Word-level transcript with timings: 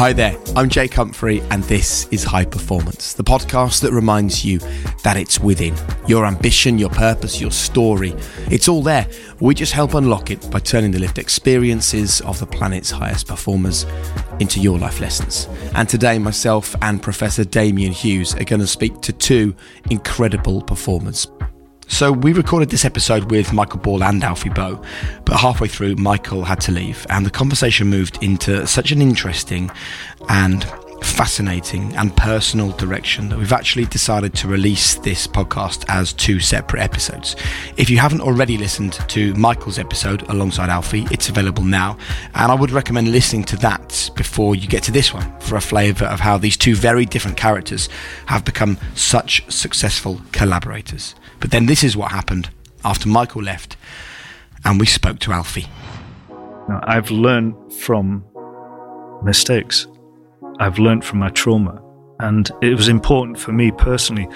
Hi 0.00 0.14
there, 0.14 0.34
I'm 0.56 0.70
Jake 0.70 0.94
Humphrey, 0.94 1.42
and 1.50 1.62
this 1.64 2.08
is 2.10 2.24
High 2.24 2.46
Performance, 2.46 3.12
the 3.12 3.22
podcast 3.22 3.82
that 3.82 3.92
reminds 3.92 4.42
you 4.42 4.58
that 5.02 5.18
it's 5.18 5.38
within 5.38 5.74
your 6.06 6.24
ambition, 6.24 6.78
your 6.78 6.88
purpose, 6.88 7.38
your 7.38 7.50
story. 7.50 8.14
It's 8.50 8.66
all 8.66 8.82
there. 8.82 9.06
We 9.40 9.54
just 9.54 9.74
help 9.74 9.92
unlock 9.92 10.30
it 10.30 10.50
by 10.50 10.60
turning 10.60 10.92
the 10.92 10.98
lived 10.98 11.18
experiences 11.18 12.22
of 12.22 12.40
the 12.40 12.46
planet's 12.46 12.90
highest 12.90 13.28
performers 13.28 13.84
into 14.38 14.58
your 14.58 14.78
life 14.78 15.02
lessons. 15.02 15.46
And 15.74 15.86
today, 15.86 16.18
myself 16.18 16.74
and 16.80 17.02
Professor 17.02 17.44
Damian 17.44 17.92
Hughes 17.92 18.34
are 18.36 18.44
going 18.44 18.60
to 18.60 18.66
speak 18.66 19.02
to 19.02 19.12
two 19.12 19.54
incredible 19.90 20.62
performers. 20.62 21.28
So 21.90 22.12
we 22.12 22.32
recorded 22.32 22.70
this 22.70 22.86
episode 22.86 23.30
with 23.30 23.52
Michael 23.52 23.80
Ball 23.80 24.02
and 24.04 24.24
Alfie 24.24 24.48
Boe, 24.48 24.80
but 25.26 25.36
halfway 25.36 25.68
through, 25.68 25.96
Michael 25.96 26.44
had 26.44 26.58
to 26.62 26.72
leave, 26.72 27.04
and 27.10 27.26
the 27.26 27.30
conversation 27.30 27.88
moved 27.88 28.22
into 28.22 28.66
such 28.66 28.90
an 28.90 29.02
interesting 29.02 29.70
and 30.30 30.64
fascinating 31.02 31.94
and 31.96 32.16
personal 32.16 32.70
direction 32.72 33.28
that 33.28 33.38
we've 33.38 33.52
actually 33.52 33.84
decided 33.86 34.32
to 34.34 34.48
release 34.48 34.94
this 34.94 35.26
podcast 35.26 35.84
as 35.88 36.14
two 36.14 36.40
separate 36.40 36.80
episodes. 36.80 37.36
If 37.76 37.90
you 37.90 37.98
haven't 37.98 38.22
already 38.22 38.56
listened 38.56 38.92
to 39.08 39.34
Michael's 39.34 39.78
episode 39.78 40.22
alongside 40.30 40.70
Alfie, 40.70 41.06
it's 41.10 41.28
available 41.28 41.64
now, 41.64 41.98
and 42.34 42.50
I 42.50 42.54
would 42.54 42.70
recommend 42.70 43.10
listening 43.10 43.44
to 43.44 43.56
that 43.58 44.10
before 44.14 44.54
you 44.54 44.68
get 44.68 44.84
to 44.84 44.92
this 44.92 45.12
one 45.12 45.38
for 45.40 45.56
a 45.56 45.60
flavour 45.60 46.06
of 46.06 46.20
how 46.20 46.38
these 46.38 46.56
two 46.56 46.76
very 46.76 47.04
different 47.04 47.36
characters 47.36 47.90
have 48.26 48.44
become 48.44 48.78
such 48.94 49.44
successful 49.52 50.20
collaborators. 50.32 51.14
But 51.40 51.50
then 51.50 51.66
this 51.66 51.82
is 51.82 51.96
what 51.96 52.12
happened 52.12 52.50
after 52.84 53.08
Michael 53.08 53.42
left 53.42 53.76
and 54.64 54.78
we 54.78 54.86
spoke 54.86 55.18
to 55.20 55.32
Alfie. 55.32 55.66
Now, 56.68 56.80
I've 56.84 57.10
learned 57.10 57.54
from 57.72 58.24
mistakes. 59.22 59.86
I've 60.58 60.78
learned 60.78 61.04
from 61.04 61.18
my 61.18 61.30
trauma. 61.30 61.82
And 62.20 62.50
it 62.60 62.74
was 62.76 62.88
important 62.88 63.38
for 63.38 63.52
me 63.52 63.70
personally. 63.70 64.28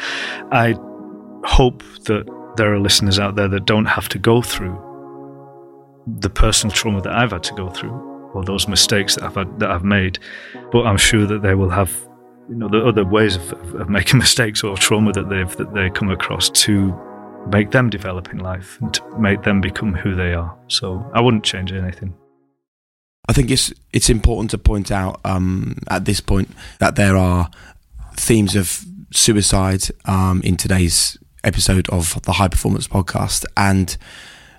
I 0.51 0.75
hope 1.45 1.83
that 2.05 2.25
there 2.57 2.73
are 2.73 2.81
listeners 2.81 3.19
out 3.19 3.37
there 3.37 3.49
that 3.49 3.67
don't 3.67 3.85
have 3.85 4.09
to 4.11 4.19
go 4.19 4.41
through 4.41 4.81
the 6.07 6.31
personal 6.31 6.75
trauma 6.75 7.03
that 7.03 7.13
I've 7.13 7.33
had 7.33 7.43
to 7.45 7.55
go 7.55 7.71
through 7.71 7.93
or 8.33 8.45
those 8.45 8.67
mistakes 8.69 9.15
that 9.15 9.25
I've 9.25 9.35
had, 9.35 9.61
that 9.61 9.71
I've 9.71 9.85
made. 9.85 10.19
But 10.73 10.87
I'm 10.87 10.97
sure 10.97 11.27
that 11.27 11.43
they 11.43 11.55
will 11.55 11.71
have 11.71 12.09
you 12.49 12.55
know 12.55 12.69
the 12.69 12.85
other 12.85 13.05
ways 13.05 13.37
of, 13.37 13.75
of, 13.75 13.89
making 13.89 14.19
mistakes 14.27 14.63
or 14.63 14.77
trauma 14.77 15.13
that 15.13 15.29
they've 15.29 15.57
that 15.57 15.73
they 15.75 15.91
come 15.91 16.11
across 16.11 16.51
to 16.51 16.95
make 17.49 17.71
them 17.71 17.91
develop 17.91 18.31
in 18.31 18.39
life 18.39 18.79
and 18.81 18.93
to 18.95 19.19
make 19.19 19.43
them 19.43 19.61
become 19.61 19.93
who 19.95 20.15
they 20.15 20.33
are. 20.33 20.57
So 20.69 21.05
I 21.15 21.21
wouldn't 21.21 21.45
change 21.45 21.73
anything. 21.73 22.15
I 23.29 23.33
think 23.33 23.51
it's 23.51 23.73
it's 23.93 24.11
important 24.11 24.51
to 24.51 24.59
point 24.59 24.91
out 24.91 25.21
um, 25.25 25.79
at 25.89 26.05
this 26.05 26.21
point 26.21 26.51
that 26.79 26.97
there 26.97 27.17
are 27.17 27.51
themes 28.17 28.55
of 28.55 28.85
suicide 29.13 29.85
um, 30.05 30.43
in 30.43 30.57
today's 30.57 31.17
episode 31.43 31.89
of 31.91 32.21
the 32.23 32.33
High 32.33 32.49
Performance 32.49 32.89
Podcast, 32.89 33.45
and 33.57 33.97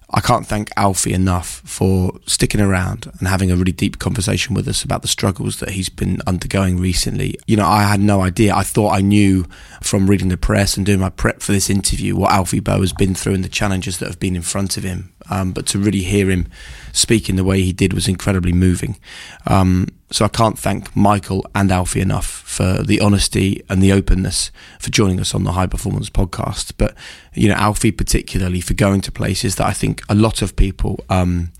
I 0.10 0.22
can't 0.22 0.46
thank 0.46 0.70
Alfie 0.78 1.14
enough 1.14 1.62
for 1.66 2.14
sticking 2.28 2.62
around 2.62 3.12
and 3.20 3.28
having 3.28 3.52
a 3.52 3.56
really 3.56 3.72
deep 3.72 3.98
conversation 3.98 4.54
with 4.54 4.68
us 4.68 4.84
about 4.84 5.02
the 5.02 5.08
struggles 5.08 5.60
that 5.60 5.72
he's 5.72 5.90
been 5.90 6.22
undergoing 6.28 6.80
recently. 6.80 7.38
You 7.48 7.58
know, 7.58 7.66
I 7.66 7.84
had 7.84 8.00
no 8.00 8.22
idea. 8.22 8.56
I 8.56 8.64
thought 8.64 8.92
I 8.92 9.02
knew 9.02 9.46
from 9.82 10.08
reading 10.08 10.30
the 10.30 10.38
press 10.38 10.78
and 10.78 10.86
doing 10.86 11.00
my 11.00 11.10
prep 11.10 11.42
for 11.42 11.52
this 11.52 11.70
interview 11.70 12.16
what 12.16 12.32
Alfie 12.32 12.60
Boe 12.60 12.82
has 12.82 12.94
been 12.94 13.16
through 13.16 13.34
and 13.34 13.44
the 13.44 13.50
challenges 13.50 13.98
that 13.98 14.08
have 14.08 14.20
been 14.20 14.36
in 14.36 14.42
front 14.42 14.78
of 14.78 14.84
him. 14.84 15.12
Um, 15.30 15.54
but 15.54 15.66
to 15.68 15.80
really 15.80 16.02
hear 16.02 16.30
him 16.30 16.48
speak 16.96 17.30
in 17.30 17.36
the 17.36 17.44
way 17.44 17.62
he 17.62 17.74
did 17.74 17.94
was 17.94 18.08
incredibly 18.08 18.54
moving. 18.54 18.98
Um, 19.46 19.88
so 20.12 20.24
I 20.24 20.30
can't 20.30 20.58
thank 20.58 20.96
Michael 20.96 21.46
and 21.54 21.72
Alfie 21.72 22.00
enough 22.00 22.26
for 22.26 22.84
the 22.84 23.02
honesty 23.02 23.62
and 23.70 23.82
the 23.82 23.92
openness 23.92 24.50
for 24.80 24.90
joining 24.92 25.20
us 25.20 25.36
on 25.36 25.44
the 25.44 25.52
High 25.52 25.68
Performance 25.68 26.10
podcast. 26.10 26.74
But 26.78 26.96
you 27.34 27.50
know, 27.50 27.56
Alfie 27.56 27.92
particularly 27.92 28.62
for 28.62 28.74
going 28.74 29.02
to 29.02 29.12
places 29.12 29.56
that 29.56 29.68
I 29.68 29.74
think 29.74 30.02
a 30.08 30.16
lot 30.16 30.42
of 30.42 30.56
people 30.56 31.04
um, 31.10 31.52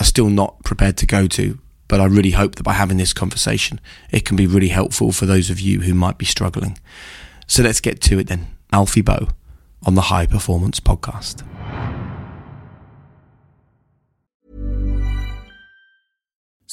are 0.00 0.04
still 0.04 0.30
not 0.30 0.62
prepared 0.64 0.96
to 0.98 1.06
go 1.06 1.26
to. 1.28 1.58
But 1.86 2.00
I 2.00 2.04
really 2.04 2.32
hope 2.32 2.56
that 2.56 2.64
by 2.64 2.74
having 2.74 2.98
this 2.98 3.14
conversation, 3.14 3.80
it 4.10 4.24
can 4.24 4.36
be 4.36 4.46
really 4.46 4.68
helpful 4.68 5.10
for 5.10 5.24
those 5.24 5.48
of 5.48 5.58
you 5.58 5.80
who 5.80 5.94
might 5.94 6.18
be 6.18 6.26
struggling. 6.26 6.78
So 7.46 7.62
let's 7.62 7.80
get 7.80 8.00
to 8.02 8.18
it 8.18 8.26
then. 8.26 8.48
Alfie 8.72 9.00
Boe 9.00 9.28
on 9.86 9.94
the 9.94 10.02
High 10.02 10.26
Performance 10.26 10.80
podcast. 10.80 11.44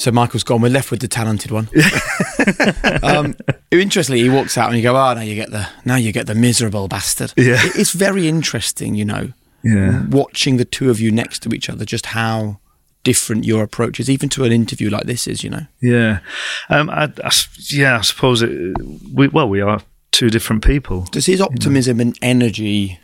So 0.00 0.10
Michael's 0.10 0.44
gone. 0.44 0.62
We're 0.62 0.70
left 0.70 0.90
with 0.90 1.00
the 1.00 1.08
talented 1.08 1.50
one. 1.50 1.68
um, 3.02 3.36
interestingly, 3.70 4.22
he 4.22 4.30
walks 4.30 4.56
out 4.56 4.68
and 4.70 4.76
you 4.78 4.82
go, 4.82 4.96
"Oh, 4.96 5.12
now 5.12 5.20
you 5.20 5.34
get 5.34 5.50
the 5.50 5.68
now 5.84 5.96
you 5.96 6.10
get 6.10 6.26
the 6.26 6.34
miserable 6.34 6.88
bastard." 6.88 7.34
Yeah. 7.36 7.60
It's 7.74 7.92
very 7.92 8.26
interesting, 8.26 8.94
you 8.94 9.04
know, 9.04 9.32
Yeah. 9.62 10.06
watching 10.06 10.56
the 10.56 10.64
two 10.64 10.88
of 10.88 11.00
you 11.00 11.10
next 11.12 11.40
to 11.42 11.50
each 11.50 11.68
other, 11.68 11.84
just 11.84 12.06
how 12.06 12.60
different 13.04 13.44
your 13.44 13.62
approach 13.62 14.00
is, 14.00 14.08
even 14.08 14.30
to 14.30 14.44
an 14.44 14.52
interview 14.52 14.88
like 14.88 15.04
this 15.04 15.26
is. 15.26 15.44
You 15.44 15.50
know, 15.50 15.66
Yeah. 15.82 16.20
Um, 16.70 16.88
I, 16.88 17.12
I 17.22 17.30
yeah, 17.68 17.98
I 17.98 18.00
suppose 18.00 18.40
it, 18.40 18.50
we, 19.12 19.28
well, 19.28 19.50
we 19.50 19.60
are 19.60 19.82
two 20.12 20.30
different 20.30 20.64
people. 20.64 21.02
does 21.12 21.26
his 21.26 21.42
optimism 21.42 22.00
and 22.00 22.16
energy 22.22 22.98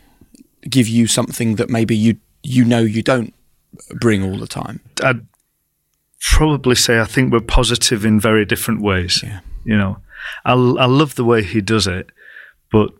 give 0.62 0.88
you 0.88 1.06
something 1.06 1.56
that 1.56 1.68
maybe 1.68 1.94
you 1.94 2.16
you 2.42 2.64
know 2.64 2.80
you 2.80 3.02
don't 3.02 3.34
bring 4.00 4.22
all 4.22 4.38
the 4.38 4.46
time? 4.46 4.80
I'd 5.04 5.26
probably 6.20 6.74
say 6.74 6.98
I 7.00 7.04
think 7.04 7.32
we're 7.32 7.40
positive 7.40 8.04
in 8.04 8.20
very 8.20 8.44
different 8.44 8.80
ways. 8.82 9.20
Yeah. 9.22 9.40
You 9.64 9.76
know, 9.76 9.98
I, 10.44 10.52
I 10.52 10.86
love 10.86 11.14
the 11.14 11.24
way 11.24 11.42
he 11.42 11.60
does 11.60 11.86
it, 11.86 12.10
but 12.70 12.90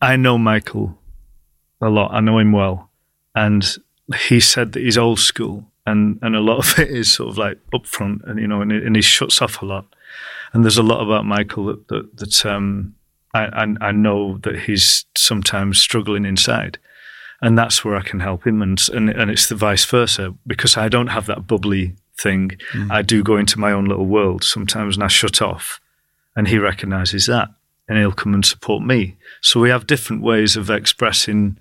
I 0.00 0.16
know 0.16 0.38
Michael 0.38 0.98
a 1.80 1.88
lot. 1.88 2.12
I 2.12 2.20
know 2.20 2.38
him 2.38 2.52
well. 2.52 2.90
And 3.34 3.66
he 4.28 4.38
said 4.40 4.72
that 4.72 4.82
he's 4.82 4.98
old 4.98 5.18
school 5.18 5.66
and, 5.86 6.18
and 6.22 6.36
a 6.36 6.40
lot 6.40 6.58
of 6.58 6.78
it 6.78 6.90
is 6.90 7.12
sort 7.12 7.30
of 7.30 7.38
like 7.38 7.58
upfront 7.72 8.22
and, 8.28 8.38
you 8.38 8.46
know, 8.46 8.60
and, 8.62 8.70
he- 8.72 8.78
and 8.78 8.96
he 8.96 9.02
shuts 9.02 9.42
off 9.42 9.60
a 9.62 9.66
lot. 9.66 9.86
And 10.52 10.62
there's 10.62 10.78
a 10.78 10.82
lot 10.84 11.02
about 11.02 11.24
Michael 11.24 11.66
that, 11.66 11.88
that, 11.88 12.16
that 12.18 12.46
um, 12.46 12.94
I, 13.34 13.46
I, 13.46 13.74
I 13.88 13.92
know 13.92 14.38
that 14.38 14.60
he's 14.60 15.04
sometimes 15.16 15.78
struggling 15.78 16.24
inside. 16.24 16.78
And 17.42 17.58
that's 17.58 17.84
where 17.84 17.96
I 17.96 18.02
can 18.02 18.20
help 18.20 18.46
him. 18.46 18.62
And, 18.62 18.80
and, 18.92 19.10
and 19.10 19.30
it's 19.30 19.48
the 19.48 19.56
vice 19.56 19.84
versa 19.84 20.32
because 20.46 20.76
I 20.76 20.88
don't 20.88 21.08
have 21.08 21.26
that 21.26 21.46
bubbly 21.48 21.96
thing. 22.18 22.52
Mm. 22.72 22.90
I 22.90 23.02
do 23.02 23.22
go 23.22 23.36
into 23.36 23.58
my 23.58 23.72
own 23.72 23.86
little 23.86 24.06
world 24.06 24.44
sometimes 24.44 24.96
and 24.96 25.04
I 25.04 25.08
shut 25.08 25.42
off. 25.42 25.80
And 26.36 26.48
he 26.48 26.58
recognizes 26.58 27.26
that 27.26 27.48
and 27.88 27.98
he'll 27.98 28.12
come 28.12 28.34
and 28.34 28.44
support 28.44 28.82
me. 28.82 29.16
So 29.40 29.60
we 29.60 29.70
have 29.70 29.86
different 29.86 30.22
ways 30.22 30.56
of 30.56 30.70
expressing 30.70 31.58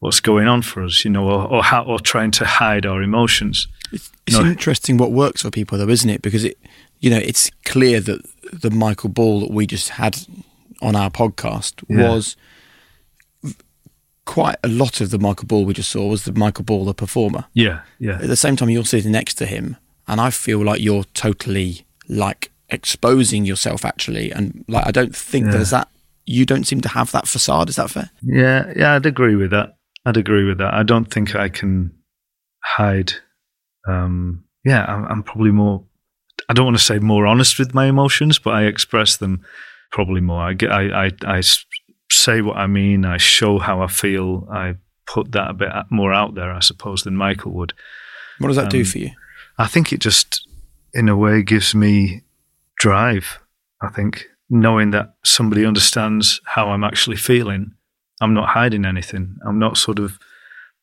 what's 0.00 0.20
going 0.20 0.48
on 0.48 0.62
for 0.62 0.82
us, 0.82 1.04
you 1.04 1.10
know, 1.10 1.28
or, 1.30 1.46
or 1.46 1.62
how, 1.62 1.84
or 1.84 2.00
trying 2.00 2.30
to 2.32 2.44
hide 2.44 2.86
our 2.86 3.02
emotions. 3.02 3.68
It's, 3.92 4.10
it's 4.26 4.36
you 4.36 4.42
know, 4.42 4.50
interesting 4.50 4.96
what 4.96 5.12
works 5.12 5.42
for 5.42 5.50
people, 5.50 5.78
though, 5.78 5.88
isn't 5.88 6.08
it? 6.08 6.22
Because 6.22 6.44
it, 6.44 6.58
you 7.00 7.10
know, 7.10 7.18
it's 7.18 7.50
clear 7.64 8.00
that 8.00 8.26
the 8.52 8.70
Michael 8.70 9.10
Ball 9.10 9.40
that 9.40 9.50
we 9.50 9.66
just 9.66 9.90
had 9.90 10.18
on 10.82 10.96
our 10.96 11.10
podcast 11.10 11.84
yeah. 11.88 12.10
was 12.10 12.36
quite 14.30 14.54
a 14.62 14.68
lot 14.68 15.00
of 15.00 15.10
the 15.10 15.18
Michael 15.18 15.48
Ball 15.48 15.64
we 15.64 15.74
just 15.74 15.90
saw 15.90 16.06
was 16.06 16.24
the 16.24 16.32
Michael 16.32 16.62
Ball, 16.62 16.84
the 16.84 16.94
performer. 16.94 17.46
Yeah, 17.52 17.80
yeah. 17.98 18.14
At 18.14 18.28
the 18.28 18.36
same 18.36 18.54
time, 18.54 18.70
you're 18.70 18.84
sitting 18.84 19.10
next 19.10 19.34
to 19.34 19.46
him, 19.46 19.76
and 20.06 20.20
I 20.20 20.30
feel 20.30 20.64
like 20.64 20.80
you're 20.80 21.02
totally 21.14 21.84
like 22.08 22.52
exposing 22.68 23.44
yourself 23.44 23.84
actually, 23.84 24.30
and 24.30 24.64
like 24.68 24.86
I 24.86 24.92
don't 24.92 25.16
think 25.16 25.46
yeah. 25.46 25.50
there's 25.50 25.70
that. 25.70 25.88
You 26.26 26.46
don't 26.46 26.62
seem 26.62 26.80
to 26.82 26.88
have 26.90 27.10
that 27.10 27.26
facade. 27.26 27.68
Is 27.70 27.74
that 27.74 27.90
fair? 27.90 28.10
Yeah, 28.22 28.72
yeah, 28.76 28.94
I'd 28.94 29.04
agree 29.04 29.34
with 29.34 29.50
that. 29.50 29.76
I'd 30.06 30.16
agree 30.16 30.44
with 30.44 30.58
that. 30.58 30.74
I 30.74 30.84
don't 30.84 31.12
think 31.12 31.34
I 31.34 31.48
can 31.48 31.92
hide. 32.62 33.12
Um, 33.88 34.44
yeah, 34.64 34.84
I'm, 34.84 35.06
I'm 35.06 35.22
probably 35.24 35.50
more. 35.50 35.82
I 36.48 36.52
don't 36.52 36.66
want 36.66 36.78
to 36.78 36.84
say 36.84 37.00
more 37.00 37.26
honest 37.26 37.58
with 37.58 37.74
my 37.74 37.86
emotions, 37.86 38.38
but 38.38 38.54
I 38.54 38.66
express 38.66 39.16
them 39.16 39.44
probably 39.90 40.20
more. 40.20 40.40
I 40.40 40.52
get, 40.52 40.70
I, 40.70 41.06
I, 41.06 41.10
I 41.26 41.40
say 42.10 42.42
what 42.42 42.56
I 42.56 42.66
mean. 42.66 43.04
I 43.04 43.16
show 43.16 43.58
how 43.58 43.82
I 43.82 43.86
feel. 43.86 44.48
I 44.52 44.74
put 45.06 45.32
that 45.32 45.50
a 45.50 45.54
bit 45.54 45.68
more 45.90 46.12
out 46.12 46.34
there, 46.34 46.52
I 46.52 46.60
suppose, 46.60 47.02
than 47.02 47.16
Michael 47.16 47.52
would. 47.52 47.72
What 48.38 48.48
does 48.48 48.56
that 48.56 48.64
um, 48.64 48.70
do 48.70 48.84
for 48.84 48.98
you? 48.98 49.10
I 49.58 49.66
think 49.66 49.92
it 49.92 50.00
just, 50.00 50.46
in 50.94 51.08
a 51.08 51.16
way, 51.16 51.42
gives 51.42 51.74
me 51.74 52.22
drive. 52.78 53.38
I 53.82 53.88
think 53.88 54.26
knowing 54.48 54.90
that 54.90 55.14
somebody 55.24 55.64
understands 55.64 56.40
how 56.44 56.70
I'm 56.70 56.84
actually 56.84 57.16
feeling. 57.16 57.72
I'm 58.20 58.34
not 58.34 58.50
hiding 58.50 58.84
anything. 58.84 59.36
I'm 59.46 59.58
not 59.58 59.78
sort 59.78 59.98
of 59.98 60.18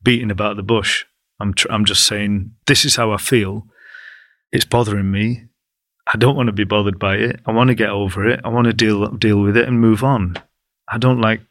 beating 0.01 0.31
about 0.31 0.56
the 0.56 0.63
bush. 0.63 1.06
I'm 1.39 1.53
tr- 1.53 1.71
I'm 1.71 1.85
just 1.85 2.07
saying 2.07 2.51
this 2.65 2.85
is 2.85 2.95
how 2.95 3.12
I 3.12 3.18
feel. 3.18 3.68
It's 4.51 4.65
bothering 4.65 5.12
me. 5.12 5.44
I 6.12 6.18
don't 6.18 6.35
want 6.35 6.47
to 6.47 6.53
be 6.53 6.63
bothered 6.63 6.97
by 6.97 7.15
it. 7.15 7.41
I 7.45 7.51
want 7.51 7.68
to 7.68 7.75
get 7.75 7.89
over 7.89 8.27
it. 8.27 8.39
I 8.44 8.47
want 8.47 8.65
to 8.65 8.73
deal 8.73 9.07
deal 9.09 9.41
with 9.41 9.57
it 9.57 9.68
and 9.68 9.80
move 9.80 10.03
on. 10.03 10.38
I 10.89 10.98
don't 10.98 11.22
like 11.22 11.42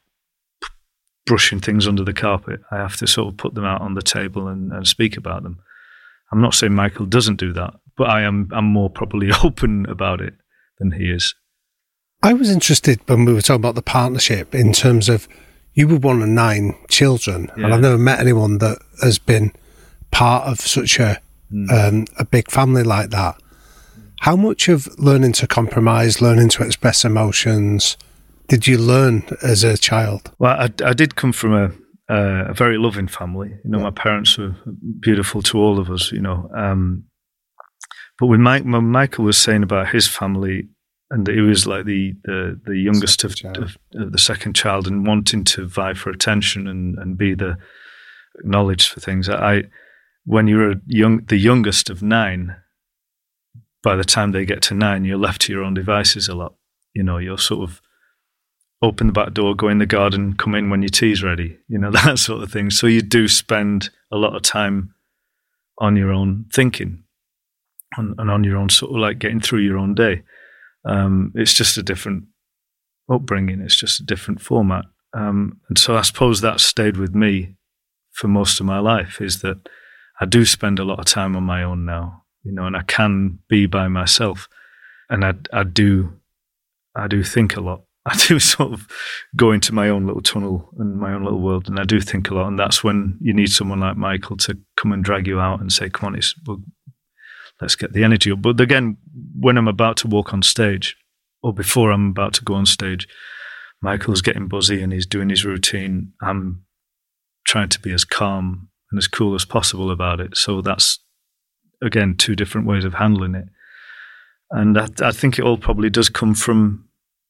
brushing 1.27 1.61
things 1.61 1.87
under 1.87 2.05
the 2.05 2.13
carpet. 2.13 2.61
I 2.71 2.77
have 2.77 2.97
to 2.99 3.07
sort 3.07 3.29
of 3.29 3.37
put 3.37 3.55
them 3.55 3.65
out 3.65 3.81
on 3.81 3.95
the 3.95 4.03
table 4.03 4.49
and, 4.49 4.73
and 4.73 4.87
speak 4.87 5.17
about 5.17 5.43
them. 5.43 5.59
I'm 6.33 6.41
not 6.41 6.55
saying 6.55 6.75
Michael 6.75 7.07
doesn't 7.07 7.37
do 7.37 7.53
that, 7.53 7.75
but 7.97 8.09
I 8.09 8.23
am 8.23 8.49
I'm 8.53 8.67
more 8.67 8.89
probably 8.89 9.31
open 9.45 9.87
about 9.87 10.21
it 10.21 10.35
than 10.79 10.93
he 10.93 11.11
is. 11.11 11.35
I 12.23 12.33
was 12.33 12.51
interested 12.51 13.01
when 13.07 13.25
we 13.25 13.35
were 13.35 13.43
talking 13.43 13.61
about 13.61 13.75
the 13.75 13.83
partnership 13.83 14.55
in 14.55 14.73
terms 14.73 15.09
of 15.09 15.29
you 15.75 15.87
were 15.87 15.99
one 15.99 16.23
of 16.23 16.29
nine 16.29 16.75
children, 16.89 17.51
yeah. 17.57 17.65
and 17.65 17.75
I've 17.75 17.81
never 17.81 17.99
met 17.99 18.19
anyone 18.19 18.59
that 18.59 18.79
has 19.03 19.19
been 19.19 19.53
part 20.11 20.47
of 20.47 20.61
such 20.61 20.99
a 20.99 21.21
mm. 21.53 21.71
um, 21.71 22.07
a 22.19 22.25
big 22.25 22.51
family 22.51 22.83
like 22.83 23.11
that. 23.11 23.37
How 24.21 24.35
much 24.35 24.69
of 24.69 24.89
learning 24.99 25.33
to 25.35 25.47
compromise, 25.47 26.23
learning 26.23 26.49
to 26.51 26.63
express 26.65 27.05
emotions, 27.05 27.99
did 28.49 28.67
you 28.67 28.79
learn 28.79 29.25
as 29.43 29.65
a 29.65 29.77
child? 29.77 30.33
Well, 30.39 30.57
I, 30.59 30.71
I 30.85 30.93
did 30.93 31.17
come 31.17 31.33
from 31.33 31.55
a, 31.55 31.73
a 32.15 32.55
very 32.55 32.79
loving 32.79 33.09
family. 33.09 33.49
You 33.65 33.71
know, 33.71 33.79
yeah. 33.79 33.85
my 33.85 33.91
parents 33.91 34.39
were 34.39 34.55
beautiful 35.01 35.43
to 35.43 35.59
all 35.59 35.79
of 35.79 35.91
us. 35.91 36.13
You 36.13 36.21
know, 36.21 36.51
um, 36.55 37.05
but 38.19 38.27
when, 38.27 38.43
Mike, 38.43 38.65
when 38.65 38.91
Michael 38.91 39.25
was 39.25 39.39
saying 39.39 39.63
about 39.63 39.89
his 39.89 40.09
family, 40.09 40.69
and 41.11 41.27
he 41.27 41.41
was 41.41 41.67
like 41.67 41.85
the 41.85 42.15
the, 42.25 42.61
the 42.65 42.77
youngest 42.77 43.25
of, 43.25 43.35
of, 43.45 43.77
of, 43.95 44.13
the 44.13 44.19
second 44.19 44.55
child, 44.55 44.87
and 44.87 45.07
wanting 45.07 45.45
to 45.45 45.67
vie 45.67 45.95
for 45.95 46.11
attention 46.11 46.67
and, 46.67 46.99
and 46.99 47.19
be 47.19 47.35
the 47.35 47.57
acknowledged 48.39 48.89
for 48.89 49.01
things. 49.01 49.29
I, 49.29 49.65
when 50.25 50.47
you're 50.47 50.73
a 50.73 50.81
young, 50.87 51.25
the 51.27 51.37
youngest 51.37 51.91
of 51.91 52.03
nine, 52.03 52.57
by 53.83 53.97
the 53.97 54.05
time 54.05 54.33
they 54.33 54.45
get 54.45 54.63
to 54.63 54.75
nine, 54.75 55.05
you're 55.05 55.17
left 55.17 55.43
to 55.43 55.53
your 55.53 55.63
own 55.63 55.75
devices 55.75 56.29
a 56.29 56.35
lot. 56.35 56.55
You 56.93 57.05
know, 57.05 57.19
you're 57.19 57.39
sort 57.39 57.69
of 57.69 57.81
open 58.83 59.07
the 59.09 59.13
back 59.13 59.33
door, 59.33 59.55
go 59.55 59.69
in 59.69 59.79
the 59.79 59.87
garden, 59.87 60.35
come 60.35 60.55
in 60.55 60.71
when 60.71 60.83
your 60.83 60.89
tea's 60.89 61.23
ready, 61.23 61.59
you 61.69 61.79
know, 61.79 61.91
that 62.05 62.19
sort 62.19 62.43
of 62.43 62.51
thing. 62.51 62.71
So 62.71 62.87
you 62.87 63.03
do 63.03 63.29
spend 63.29 63.91
a 64.11 64.17
lot 64.17 64.37
of 64.37 64.43
time 64.43 64.95
on 65.79 65.97
your 65.97 66.13
own 66.13 66.47
thinking 66.53 67.05
and, 67.97 68.15
and 68.19 68.31
on 68.31 68.45
your 68.45 68.57
own 68.57 68.69
sort 68.69 68.93
of 68.93 68.99
like 68.99 69.19
getting 69.19 69.41
through 69.41 69.61
your 69.61 69.79
own 69.79 69.95
day. 69.95 70.23
Um, 70.85 71.33
it's 71.35 71.55
just 71.55 71.77
a 71.79 71.83
different 71.83 72.25
upbringing, 73.11 73.61
it's 73.61 73.77
just 73.77 74.01
a 74.01 74.05
different 74.05 74.41
format. 74.41 74.85
Um, 75.13 75.61
and 75.69 75.79
so 75.79 75.97
I 75.97 76.03
suppose 76.03 76.41
that 76.41 76.61
stayed 76.61 76.97
with 76.97 77.15
me 77.15 77.57
for 78.13 78.29
most 78.29 78.61
of 78.61 78.67
my 78.67 78.79
life 78.79 79.21
is 79.21 79.41
that 79.41 79.69
I 80.21 80.27
do 80.27 80.45
spend 80.45 80.79
a 80.79 80.85
lot 80.85 80.99
of 80.99 81.05
time 81.07 81.37
on 81.37 81.43
my 81.43 81.63
own 81.63 81.85
now, 81.85 82.25
you 82.43 82.53
know, 82.53 82.67
and 82.67 82.77
I 82.77 82.83
can 82.83 83.39
be 83.49 83.67
by 83.67 83.89
myself. 83.89 84.49
And 85.09 85.25
I, 85.25 85.35
I 85.53 85.65
do, 85.65 86.15
I 86.95 87.07
do 87.07 87.23
think 87.23 87.57
a 87.57 87.61
lot 87.61 87.83
I 88.07 88.17
do 88.17 88.39
sort 88.39 88.73
of 88.73 88.87
go 89.35 89.53
into 89.53 89.75
my 89.75 89.89
own 89.89 90.07
little 90.07 90.23
tunnel 90.23 90.71
and 90.79 90.97
my 90.97 91.13
own 91.13 91.25
little 91.25 91.41
world, 91.41 91.69
and 91.69 91.79
I 91.79 91.85
do 91.85 92.01
think 92.01 92.31
a 92.31 92.35
lot. 92.35 92.49
And 92.49 92.59
that's 92.59 92.83
when 92.83 93.19
you 93.21 93.35
need 93.35 93.51
someone 93.51 93.81
like 93.81 93.97
Michael 93.97 94.37
to 94.39 94.57
come 94.77 94.93
and 94.93 95.05
drag 95.05 95.27
you 95.27 95.41
out 95.41 95.61
and 95.61 95.73
say, 95.73 95.91
"Come 95.91 96.15
on, 96.15 96.21
well, 96.47 96.63
let's 97.61 97.77
get 97.77 97.93
the 97.93 98.05
energy 98.05 98.31
up." 98.31 98.41
But 98.41 98.61
again, 98.61 98.97
when 99.39 99.59
I'm 99.59 99.69
about 99.69 99.97
to 99.99 100.09
walk 100.09 100.33
on 100.33 100.43
stage, 100.43 100.97
or 101.43 101.53
before 101.53 101.91
I'm 101.91 102.11
about 102.11 102.33
to 102.35 102.45
go 102.45 102.55
on 102.55 102.67
stage, 102.67 103.07
Michael's 103.83 104.23
getting 104.23 104.49
buzzy 104.49 104.83
and 104.83 104.93
he's 104.93 105.07
doing 105.07 105.29
his 105.29 105.45
routine. 105.45 106.13
I'm 106.23 106.65
trying 107.45 107.69
to 107.71 107.81
be 107.81 107.93
as 107.93 108.05
calm 108.05 108.69
and 108.91 108.99
as 108.99 109.09
cool 109.09 109.35
as 109.35 109.45
possible 109.45 109.91
about 109.91 110.21
it. 110.21 110.37
So 110.37 110.61
that's 110.61 111.01
again 111.83 112.17
two 112.17 112.37
different 112.37 112.67
ways 112.67 112.85
of 112.85 112.95
handling 112.95 113.35
it. 113.35 113.49
And 114.51 114.79
I, 114.79 114.89
I 115.03 115.11
think 115.11 115.39
it 115.39 115.45
all 115.45 115.59
probably 115.59 115.91
does 115.91 116.09
come 116.09 116.35
from 116.35 116.86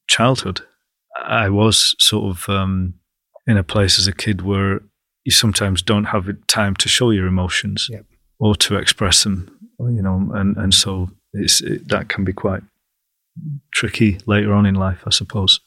childhood. 0.06 0.60
I 1.24 1.48
was 1.48 1.94
sort 1.98 2.36
of 2.36 2.48
um, 2.48 2.94
in 3.46 3.56
a 3.56 3.64
place 3.64 3.98
as 3.98 4.06
a 4.06 4.12
kid 4.12 4.42
where 4.42 4.80
you 5.24 5.32
sometimes 5.32 5.82
don't 5.82 6.04
have 6.04 6.28
time 6.46 6.74
to 6.76 6.88
show 6.88 7.10
your 7.10 7.26
emotions 7.26 7.88
yep. 7.90 8.04
or 8.38 8.54
to 8.56 8.76
express 8.76 9.24
them, 9.24 9.50
you 9.80 10.02
know, 10.02 10.30
and, 10.34 10.56
and 10.56 10.72
so 10.72 11.10
it's, 11.32 11.60
it, 11.60 11.88
that 11.88 12.08
can 12.08 12.24
be 12.24 12.32
quite 12.32 12.62
tricky 13.72 14.18
later 14.26 14.52
on 14.52 14.66
in 14.66 14.74
life, 14.74 15.02
I 15.06 15.10
suppose. 15.10 15.60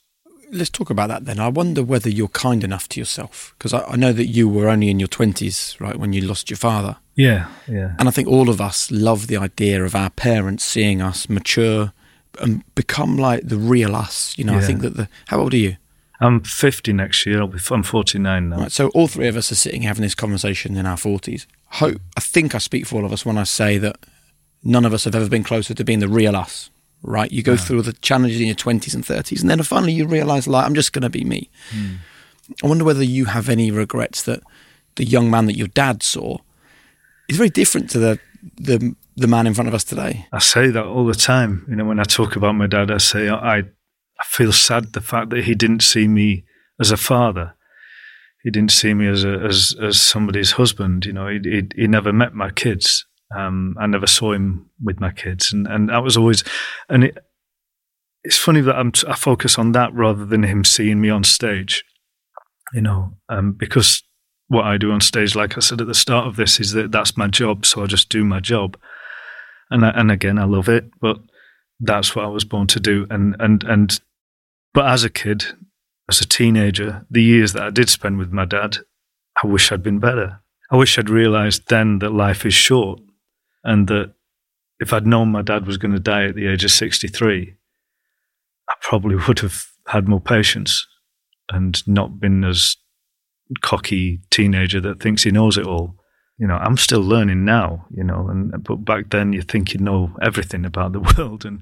Let's 0.51 0.69
talk 0.69 0.89
about 0.89 1.09
that 1.09 1.25
then. 1.25 1.39
I 1.39 1.49
wonder 1.49 1.83
whether 1.83 2.09
you're 2.09 2.29
kind 2.29 2.63
enough 2.63 2.89
to 2.89 2.99
yourself 2.99 3.53
because 3.57 3.73
I, 3.73 3.83
I 3.83 3.95
know 3.97 4.13
that 4.13 4.25
you 4.25 4.49
were 4.49 4.69
only 4.69 4.89
in 4.89 4.99
your 4.99 5.09
20s, 5.09 5.79
right, 5.79 5.97
when 5.97 6.13
you 6.13 6.21
lost 6.21 6.49
your 6.49 6.57
father. 6.57 6.97
Yeah, 7.15 7.47
yeah. 7.67 7.95
And 7.99 8.07
I 8.07 8.11
think 8.11 8.27
all 8.27 8.49
of 8.49 8.59
us 8.61 8.89
love 8.89 9.27
the 9.27 9.37
idea 9.37 9.83
of 9.83 9.93
our 9.93 10.09
parents 10.09 10.63
seeing 10.63 11.01
us 11.01 11.29
mature, 11.29 11.91
and 12.41 12.63
become 12.75 13.17
like 13.17 13.47
the 13.47 13.57
real 13.57 13.95
us. 13.95 14.37
You 14.37 14.43
know, 14.43 14.53
yeah. 14.53 14.59
I 14.59 14.61
think 14.61 14.81
that 14.81 14.95
the. 14.95 15.09
How 15.27 15.39
old 15.39 15.53
are 15.53 15.57
you? 15.57 15.77
I'm 16.21 16.41
50 16.41 16.91
next 16.93 17.25
year. 17.25 17.39
I'll 17.39 17.47
be, 17.47 17.59
I'm 17.71 17.83
49 17.83 18.49
now. 18.49 18.57
Right, 18.57 18.71
so 18.71 18.89
all 18.89 19.07
three 19.07 19.27
of 19.27 19.37
us 19.37 19.51
are 19.51 19.55
sitting 19.55 19.83
having 19.83 20.01
this 20.01 20.15
conversation 20.15 20.75
in 20.75 20.85
our 20.85 20.97
40s. 20.97 21.45
Hope 21.73 22.01
I 22.17 22.19
think 22.19 22.53
I 22.53 22.57
speak 22.57 22.85
for 22.85 22.97
all 22.97 23.05
of 23.05 23.13
us 23.13 23.25
when 23.25 23.37
I 23.37 23.43
say 23.43 23.77
that 23.77 23.97
none 24.63 24.85
of 24.85 24.93
us 24.93 25.05
have 25.05 25.15
ever 25.15 25.29
been 25.29 25.43
closer 25.43 25.73
to 25.73 25.83
being 25.83 25.99
the 25.99 26.09
real 26.09 26.35
us. 26.35 26.69
Right? 27.01 27.31
You 27.31 27.43
go 27.43 27.55
through 27.55 27.83
the 27.83 27.93
challenges 27.93 28.41
in 28.41 28.47
your 28.47 28.57
20s 28.57 28.93
and 28.93 29.05
30s, 29.05 29.39
and 29.39 29.49
then 29.49 29.63
finally 29.63 29.93
you 29.93 30.05
realise, 30.05 30.47
like, 30.47 30.65
I'm 30.65 30.75
just 30.75 30.91
going 30.91 31.03
to 31.03 31.09
be 31.09 31.23
me. 31.23 31.49
Mm. 31.69 31.95
I 32.61 32.67
wonder 32.67 32.83
whether 32.83 33.03
you 33.03 33.25
have 33.25 33.47
any 33.47 33.71
regrets 33.71 34.21
that 34.23 34.41
the 34.95 35.05
young 35.05 35.31
man 35.31 35.45
that 35.45 35.55
your 35.55 35.67
dad 35.67 36.03
saw 36.03 36.39
is 37.29 37.37
very 37.37 37.49
different 37.49 37.89
to 37.91 37.99
the 37.99 38.19
the 38.57 38.95
the 39.19 39.27
man 39.27 39.47
in 39.47 39.53
front 39.53 39.67
of 39.67 39.73
us 39.73 39.83
today. 39.83 40.25
I 40.31 40.39
say 40.39 40.69
that 40.69 40.85
all 40.85 41.05
the 41.05 41.13
time. 41.13 41.65
You 41.69 41.75
know, 41.75 41.85
when 41.85 41.99
I 41.99 42.03
talk 42.03 42.35
about 42.35 42.55
my 42.55 42.67
dad, 42.67 42.91
I 42.91 42.97
say 42.97 43.29
I 43.29 43.59
I 43.59 44.23
feel 44.25 44.51
sad 44.51 44.93
the 44.93 45.01
fact 45.01 45.29
that 45.29 45.45
he 45.45 45.55
didn't 45.55 45.83
see 45.83 46.07
me 46.07 46.45
as 46.79 46.91
a 46.91 46.97
father. 46.97 47.55
He 48.43 48.49
didn't 48.49 48.71
see 48.71 48.93
me 48.93 49.07
as 49.07 49.23
a, 49.23 49.39
as 49.39 49.75
as 49.81 50.01
somebody's 50.01 50.51
husband. 50.51 51.05
You 51.05 51.13
know, 51.13 51.27
he 51.27 51.39
he, 51.43 51.67
he 51.75 51.87
never 51.87 52.13
met 52.13 52.33
my 52.33 52.49
kids. 52.51 53.05
Um, 53.35 53.75
I 53.79 53.85
never 53.85 54.07
saw 54.07 54.33
him 54.33 54.69
with 54.81 54.99
my 54.99 55.11
kids, 55.11 55.53
and 55.53 55.67
and 55.67 55.89
that 55.89 56.03
was 56.03 56.17
always, 56.17 56.43
and 56.87 57.03
it, 57.03 57.17
it's 58.23 58.37
funny 58.37 58.61
that 58.61 58.75
I'm, 58.75 58.91
I 59.07 59.15
focus 59.15 59.57
on 59.59 59.73
that 59.73 59.93
rather 59.93 60.25
than 60.25 60.43
him 60.43 60.63
seeing 60.63 60.99
me 60.99 61.09
on 61.09 61.23
stage. 61.23 61.83
You 62.73 62.81
know, 62.81 63.17
um, 63.29 63.53
because 63.53 64.03
what 64.47 64.65
I 64.65 64.77
do 64.77 64.91
on 64.91 65.01
stage, 65.01 65.35
like 65.35 65.57
I 65.57 65.59
said 65.59 65.81
at 65.81 65.87
the 65.87 65.93
start 65.93 66.27
of 66.27 66.35
this, 66.35 66.59
is 66.59 66.71
that 66.71 66.91
that's 66.91 67.17
my 67.17 67.27
job. 67.27 67.65
So 67.65 67.83
I 67.83 67.87
just 67.87 68.09
do 68.09 68.23
my 68.23 68.39
job 68.39 68.77
and 69.69 69.83
and 69.83 70.11
again, 70.11 70.37
I 70.37 70.45
love 70.45 70.69
it, 70.69 70.89
but 70.99 71.19
that's 71.79 72.15
what 72.15 72.25
I 72.25 72.29
was 72.29 72.45
born 72.45 72.67
to 72.67 72.79
do. 72.79 73.07
And 73.09 73.35
and 73.39 73.63
and 73.63 73.99
but 74.73 74.87
as 74.87 75.03
a 75.03 75.09
kid, 75.09 75.45
as 76.09 76.21
a 76.21 76.27
teenager, 76.27 77.05
the 77.09 77.23
years 77.23 77.53
that 77.53 77.63
I 77.63 77.69
did 77.69 77.89
spend 77.89 78.17
with 78.17 78.31
my 78.31 78.45
dad, 78.45 78.77
I 79.43 79.47
wish 79.47 79.71
I'd 79.71 79.83
been 79.83 79.99
better. 79.99 80.41
I 80.71 80.75
wish 80.75 80.97
I'd 80.99 81.09
realized 81.09 81.67
then 81.69 81.99
that 81.99 82.11
life 82.11 82.45
is 82.45 82.53
short 82.53 82.99
and 83.63 83.87
that 83.87 84.13
if 84.79 84.93
I'd 84.93 85.07
known 85.07 85.29
my 85.29 85.41
dad 85.41 85.65
was 85.65 85.77
going 85.77 85.93
to 85.93 85.99
die 85.99 86.25
at 86.25 86.35
the 86.35 86.47
age 86.47 86.63
of 86.63 86.71
63, 86.71 87.55
I 88.69 88.73
probably 88.81 89.15
would 89.15 89.39
have 89.39 89.65
had 89.87 90.07
more 90.07 90.21
patience 90.21 90.85
and 91.51 91.85
not 91.87 92.19
been 92.19 92.43
as 92.43 92.77
cocky 93.61 94.21
teenager 94.29 94.79
that 94.79 94.99
thinks 94.99 95.23
he 95.23 95.31
knows 95.31 95.57
it 95.57 95.65
all. 95.65 95.95
You 96.39 96.47
know, 96.47 96.55
I'm 96.55 96.77
still 96.77 97.01
learning 97.01 97.43
now, 97.43 97.85
you 97.91 98.03
know, 98.03 98.27
and 98.29 98.63
but 98.63 98.77
back 98.77 99.09
then 99.09 99.33
you 99.33 99.41
think 99.41 99.73
you 99.73 99.79
know 99.79 100.15
everything 100.21 100.65
about 100.65 100.93
the 100.93 100.99
world 101.17 101.45
and 101.45 101.61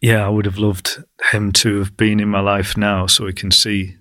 yeah, 0.00 0.24
I 0.24 0.28
would 0.28 0.44
have 0.44 0.58
loved 0.58 1.02
him 1.32 1.50
to 1.52 1.78
have 1.78 1.96
been 1.96 2.20
in 2.20 2.28
my 2.28 2.40
life 2.40 2.76
now 2.76 3.06
so 3.06 3.26
he 3.26 3.32
can 3.32 3.50
see 3.50 3.96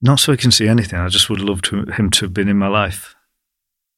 not 0.00 0.20
so 0.20 0.32
he 0.32 0.38
can 0.38 0.50
see 0.50 0.68
anything. 0.68 0.98
I 0.98 1.08
just 1.08 1.28
would 1.28 1.40
have 1.40 1.48
loved 1.48 1.64
to, 1.66 1.84
him 1.86 2.10
to 2.10 2.26
have 2.26 2.34
been 2.34 2.48
in 2.48 2.58
my 2.58 2.68
life. 2.68 3.14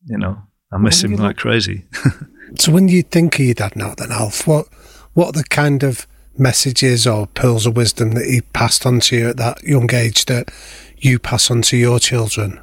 You 0.06 0.16
know, 0.16 0.42
I 0.72 0.78
miss 0.78 1.02
him 1.02 1.12
like 1.12 1.20
look, 1.20 1.36
crazy. 1.36 1.84
so 2.58 2.72
when 2.72 2.88
you 2.88 3.02
think 3.02 3.38
of 3.38 3.44
your 3.44 3.54
dad 3.54 3.76
now 3.76 3.94
then 3.94 4.10
Alf, 4.10 4.46
what 4.46 4.66
what 5.14 5.28
are 5.28 5.42
the 5.42 5.44
kind 5.44 5.82
of 5.82 6.06
messages 6.36 7.06
or 7.06 7.26
pearls 7.26 7.66
of 7.66 7.76
wisdom 7.76 8.12
that 8.12 8.24
he 8.24 8.40
passed 8.40 8.86
on 8.86 9.00
to 9.00 9.16
you 9.16 9.28
at 9.28 9.36
that 9.36 9.62
young 9.62 9.92
age 9.92 10.24
that 10.26 10.50
you 10.96 11.18
pass 11.18 11.50
on 11.50 11.62
to 11.62 11.76
your 11.76 11.98
children? 11.98 12.60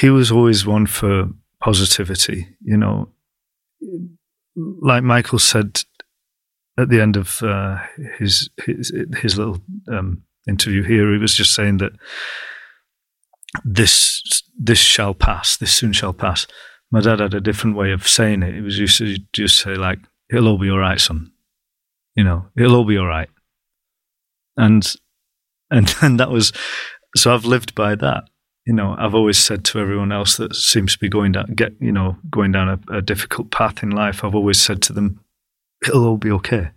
He 0.00 0.10
was 0.10 0.32
always 0.32 0.66
one 0.66 0.86
for 0.86 1.28
positivity, 1.64 2.46
you 2.62 2.76
know. 2.76 3.08
Like 4.54 5.02
Michael 5.02 5.38
said 5.38 5.82
at 6.78 6.90
the 6.90 7.00
end 7.00 7.16
of 7.16 7.42
uh, 7.42 7.78
his, 8.18 8.50
his 8.64 8.92
his 9.16 9.38
little 9.38 9.60
um, 9.88 10.22
interview 10.46 10.82
here, 10.82 11.10
he 11.12 11.18
was 11.18 11.34
just 11.34 11.54
saying 11.54 11.78
that 11.78 11.92
this 13.64 14.42
this 14.56 14.78
shall 14.78 15.14
pass, 15.14 15.56
this 15.56 15.72
soon 15.72 15.92
shall 15.92 16.12
pass. 16.12 16.46
My 16.90 17.00
dad 17.00 17.20
had 17.20 17.34
a 17.34 17.40
different 17.40 17.76
way 17.76 17.92
of 17.92 18.06
saying 18.06 18.42
it. 18.42 18.54
He 18.54 18.60
was 18.60 18.78
used 18.78 18.98
to 18.98 19.16
just 19.32 19.58
say 19.58 19.74
like, 19.74 19.98
"It'll 20.30 20.48
all 20.48 20.58
be 20.58 20.70
all 20.70 20.78
right, 20.78 21.00
son." 21.00 21.32
You 22.14 22.24
know, 22.24 22.46
it'll 22.56 22.76
all 22.76 22.84
be 22.84 22.98
all 22.98 23.06
right. 23.06 23.30
And 24.56 24.94
and 25.70 25.94
and 26.02 26.20
that 26.20 26.30
was 26.30 26.52
so 27.16 27.34
I've 27.34 27.46
lived 27.46 27.74
by 27.74 27.94
that. 27.94 28.24
You 28.66 28.72
know, 28.72 28.94
I've 28.98 29.14
always 29.14 29.38
said 29.38 29.64
to 29.66 29.78
everyone 29.78 30.10
else 30.10 30.36
that 30.38 30.54
seems 30.54 30.94
to 30.94 30.98
be 30.98 31.08
going 31.08 31.32
down, 31.32 31.52
get 31.54 31.74
you 31.80 31.92
know, 31.92 32.16
going 32.30 32.52
down 32.52 32.68
a, 32.68 32.96
a 32.96 33.02
difficult 33.02 33.50
path 33.50 33.82
in 33.82 33.90
life. 33.90 34.24
I've 34.24 34.34
always 34.34 34.60
said 34.60 34.80
to 34.82 34.92
them, 34.92 35.20
"It'll 35.86 36.06
all 36.06 36.16
be 36.16 36.30
okay. 36.30 36.70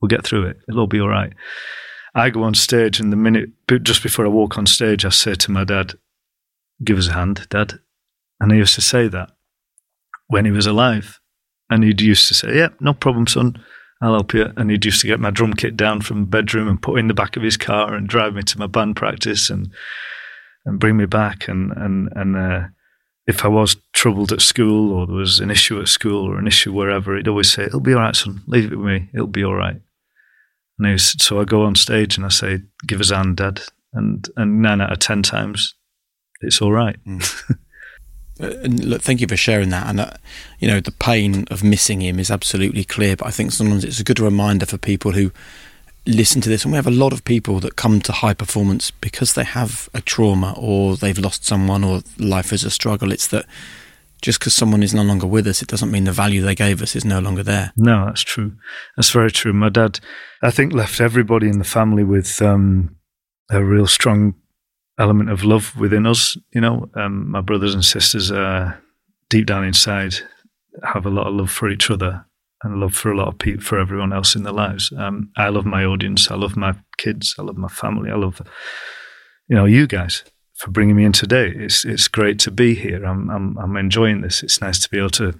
We'll 0.00 0.08
get 0.08 0.24
through 0.24 0.46
it. 0.46 0.58
It'll 0.68 0.82
all 0.82 0.86
be 0.86 1.00
all 1.00 1.08
right." 1.08 1.32
I 2.14 2.30
go 2.30 2.44
on 2.44 2.54
stage, 2.54 3.00
and 3.00 3.12
the 3.12 3.16
minute 3.16 3.50
just 3.82 4.02
before 4.02 4.24
I 4.24 4.28
walk 4.28 4.56
on 4.56 4.66
stage, 4.66 5.04
I 5.04 5.08
say 5.08 5.34
to 5.34 5.50
my 5.50 5.64
dad, 5.64 5.94
"Give 6.84 6.98
us 6.98 7.08
a 7.08 7.14
hand, 7.14 7.48
Dad." 7.50 7.80
And 8.38 8.52
he 8.52 8.58
used 8.58 8.76
to 8.76 8.80
say 8.80 9.08
that 9.08 9.32
when 10.28 10.44
he 10.44 10.52
was 10.52 10.66
alive, 10.66 11.20
and 11.68 11.82
he'd 11.82 12.00
used 12.00 12.28
to 12.28 12.34
say, 12.34 12.56
"Yeah, 12.56 12.68
no 12.80 12.94
problem, 12.94 13.26
son." 13.26 13.58
I'll 14.00 14.12
help 14.12 14.34
you. 14.34 14.52
And 14.56 14.70
he'd 14.70 14.84
used 14.84 15.00
to 15.00 15.06
get 15.06 15.20
my 15.20 15.30
drum 15.30 15.54
kit 15.54 15.76
down 15.76 16.02
from 16.02 16.20
the 16.20 16.26
bedroom 16.26 16.68
and 16.68 16.82
put 16.82 16.98
in 16.98 17.08
the 17.08 17.14
back 17.14 17.36
of 17.36 17.42
his 17.42 17.56
car 17.56 17.94
and 17.94 18.06
drive 18.06 18.34
me 18.34 18.42
to 18.42 18.58
my 18.58 18.66
band 18.66 18.96
practice 18.96 19.48
and 19.48 19.72
and 20.64 20.80
bring 20.80 20.96
me 20.96 21.06
back. 21.06 21.48
And 21.48 21.72
and 21.72 22.10
and 22.14 22.36
uh, 22.36 22.68
if 23.26 23.44
I 23.44 23.48
was 23.48 23.76
troubled 23.92 24.32
at 24.32 24.40
school 24.40 24.92
or 24.92 25.06
there 25.06 25.16
was 25.16 25.40
an 25.40 25.50
issue 25.50 25.80
at 25.80 25.88
school 25.88 26.24
or 26.26 26.38
an 26.38 26.46
issue 26.46 26.72
wherever, 26.72 27.16
he'd 27.16 27.28
always 27.28 27.52
say, 27.52 27.64
"It'll 27.64 27.80
be 27.80 27.94
all 27.94 28.00
right, 28.00 28.16
son. 28.16 28.42
Leave 28.46 28.72
it 28.72 28.76
with 28.76 28.86
me. 28.86 29.08
It'll 29.14 29.26
be 29.26 29.44
all 29.44 29.54
right." 29.54 29.80
And 30.78 30.92
was, 30.92 31.14
so 31.22 31.40
I 31.40 31.44
go 31.44 31.62
on 31.62 31.74
stage 31.74 32.16
and 32.16 32.26
I 32.26 32.30
say, 32.30 32.62
"Give 32.86 33.00
us 33.00 33.10
hand, 33.10 33.36
Dad." 33.36 33.62
And 33.92 34.28
and 34.36 34.60
nine 34.60 34.80
out 34.80 34.92
of 34.92 34.98
ten 34.98 35.22
times, 35.22 35.74
it's 36.40 36.60
all 36.60 36.72
right. 36.72 36.96
Mm. 37.04 37.56
Uh, 38.40 38.50
and 38.64 38.84
look, 38.84 39.00
thank 39.00 39.20
you 39.20 39.28
for 39.28 39.36
sharing 39.36 39.68
that. 39.68 39.86
And 39.88 40.00
uh, 40.00 40.10
you 40.58 40.66
know, 40.66 40.80
the 40.80 40.90
pain 40.90 41.44
of 41.52 41.62
missing 41.62 42.00
him 42.00 42.18
is 42.18 42.32
absolutely 42.32 42.82
clear. 42.82 43.16
But 43.16 43.28
I 43.28 43.30
think 43.30 43.52
sometimes 43.52 43.84
it's 43.84 44.00
a 44.00 44.04
good 44.04 44.18
reminder 44.18 44.66
for 44.66 44.76
people 44.76 45.12
who 45.12 45.30
listen 46.06 46.40
to 46.42 46.48
this. 46.48 46.64
And 46.64 46.72
we 46.72 46.76
have 46.76 46.86
a 46.86 46.90
lot 46.90 47.12
of 47.12 47.24
people 47.24 47.60
that 47.60 47.76
come 47.76 48.00
to 48.02 48.12
high 48.12 48.34
performance 48.34 48.90
because 48.90 49.34
they 49.34 49.44
have 49.44 49.88
a 49.94 50.00
trauma 50.00 50.54
or 50.56 50.96
they've 50.96 51.18
lost 51.18 51.44
someone 51.44 51.84
or 51.84 52.02
life 52.18 52.52
is 52.52 52.64
a 52.64 52.70
struggle. 52.70 53.12
It's 53.12 53.28
that 53.28 53.46
just 54.22 54.38
because 54.38 54.54
someone 54.54 54.82
is 54.82 54.94
no 54.94 55.02
longer 55.02 55.26
with 55.26 55.46
us, 55.46 55.62
it 55.62 55.68
doesn't 55.68 55.90
mean 55.90 56.04
the 56.04 56.12
value 56.12 56.40
they 56.40 56.54
gave 56.54 56.80
us 56.82 56.96
is 56.96 57.04
no 57.04 57.20
longer 57.20 57.42
there. 57.42 57.72
No, 57.76 58.06
that's 58.06 58.22
true. 58.22 58.52
That's 58.96 59.10
very 59.10 59.30
true. 59.30 59.52
My 59.52 59.68
dad, 59.68 60.00
I 60.42 60.50
think, 60.50 60.72
left 60.72 61.00
everybody 61.00 61.48
in 61.48 61.58
the 61.58 61.64
family 61.64 62.04
with 62.04 62.40
um, 62.40 62.96
a 63.50 63.62
real 63.62 63.86
strong 63.86 64.34
element 64.98 65.30
of 65.30 65.44
love 65.44 65.76
within 65.76 66.06
us. 66.06 66.36
You 66.52 66.60
know, 66.60 66.88
um, 66.94 67.30
my 67.30 67.40
brothers 67.40 67.74
and 67.74 67.84
sisters 67.84 68.30
are 68.30 68.80
deep 69.28 69.46
down 69.46 69.64
inside 69.64 70.14
have 70.82 71.06
a 71.06 71.10
lot 71.10 71.26
of 71.26 71.34
love 71.34 71.50
for 71.50 71.70
each 71.70 71.90
other 71.90 72.26
and 72.64 72.80
love 72.80 72.94
for 72.94 73.12
a 73.12 73.16
lot 73.16 73.28
of 73.28 73.38
people, 73.38 73.62
for 73.62 73.78
everyone 73.78 74.12
else 74.12 74.34
in 74.34 74.42
their 74.42 74.52
lives. 74.52 74.92
Um, 74.96 75.30
I 75.36 75.48
love 75.50 75.66
my 75.66 75.84
audience. 75.84 76.30
I 76.30 76.34
love 76.34 76.56
my 76.56 76.74
kids. 76.96 77.34
I 77.38 77.42
love 77.42 77.56
my 77.56 77.68
family. 77.68 78.10
I 78.10 78.16
love, 78.16 78.40
you 79.48 79.54
know, 79.54 79.66
you 79.66 79.86
guys 79.86 80.24
for 80.54 80.70
bringing 80.70 80.96
me 80.96 81.04
in 81.04 81.12
today. 81.12 81.52
It's 81.54 81.84
it's 81.84 82.08
great 82.08 82.38
to 82.40 82.50
be 82.50 82.74
here. 82.74 83.04
I'm 83.04 83.30
I'm 83.30 83.58
I'm 83.58 83.76
enjoying 83.76 84.22
this. 84.22 84.42
It's 84.42 84.60
nice 84.60 84.78
to 84.80 84.90
be 84.90 84.98
able 84.98 85.10
to 85.10 85.38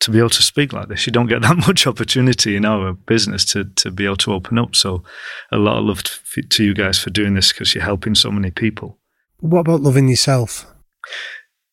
to 0.00 0.10
be 0.10 0.18
able 0.18 0.30
to 0.30 0.42
speak 0.42 0.72
like 0.72 0.88
this. 0.88 1.06
You 1.06 1.12
don't 1.12 1.26
get 1.26 1.42
that 1.46 1.56
much 1.56 1.86
opportunity 1.86 2.56
in 2.56 2.64
our 2.64 2.92
business 2.92 3.44
to 3.46 3.64
to 3.64 3.90
be 3.90 4.04
able 4.04 4.16
to 4.18 4.32
open 4.32 4.58
up. 4.58 4.76
So, 4.76 5.02
a 5.50 5.58
lot 5.58 5.78
of 5.78 5.84
love 5.84 6.02
to, 6.04 6.42
to 6.42 6.64
you 6.64 6.74
guys 6.74 6.98
for 6.98 7.10
doing 7.10 7.34
this 7.34 7.52
because 7.52 7.74
you're 7.74 7.84
helping 7.84 8.14
so 8.14 8.30
many 8.30 8.50
people. 8.50 8.98
What 9.40 9.60
about 9.60 9.82
loving 9.82 10.08
yourself? 10.08 10.66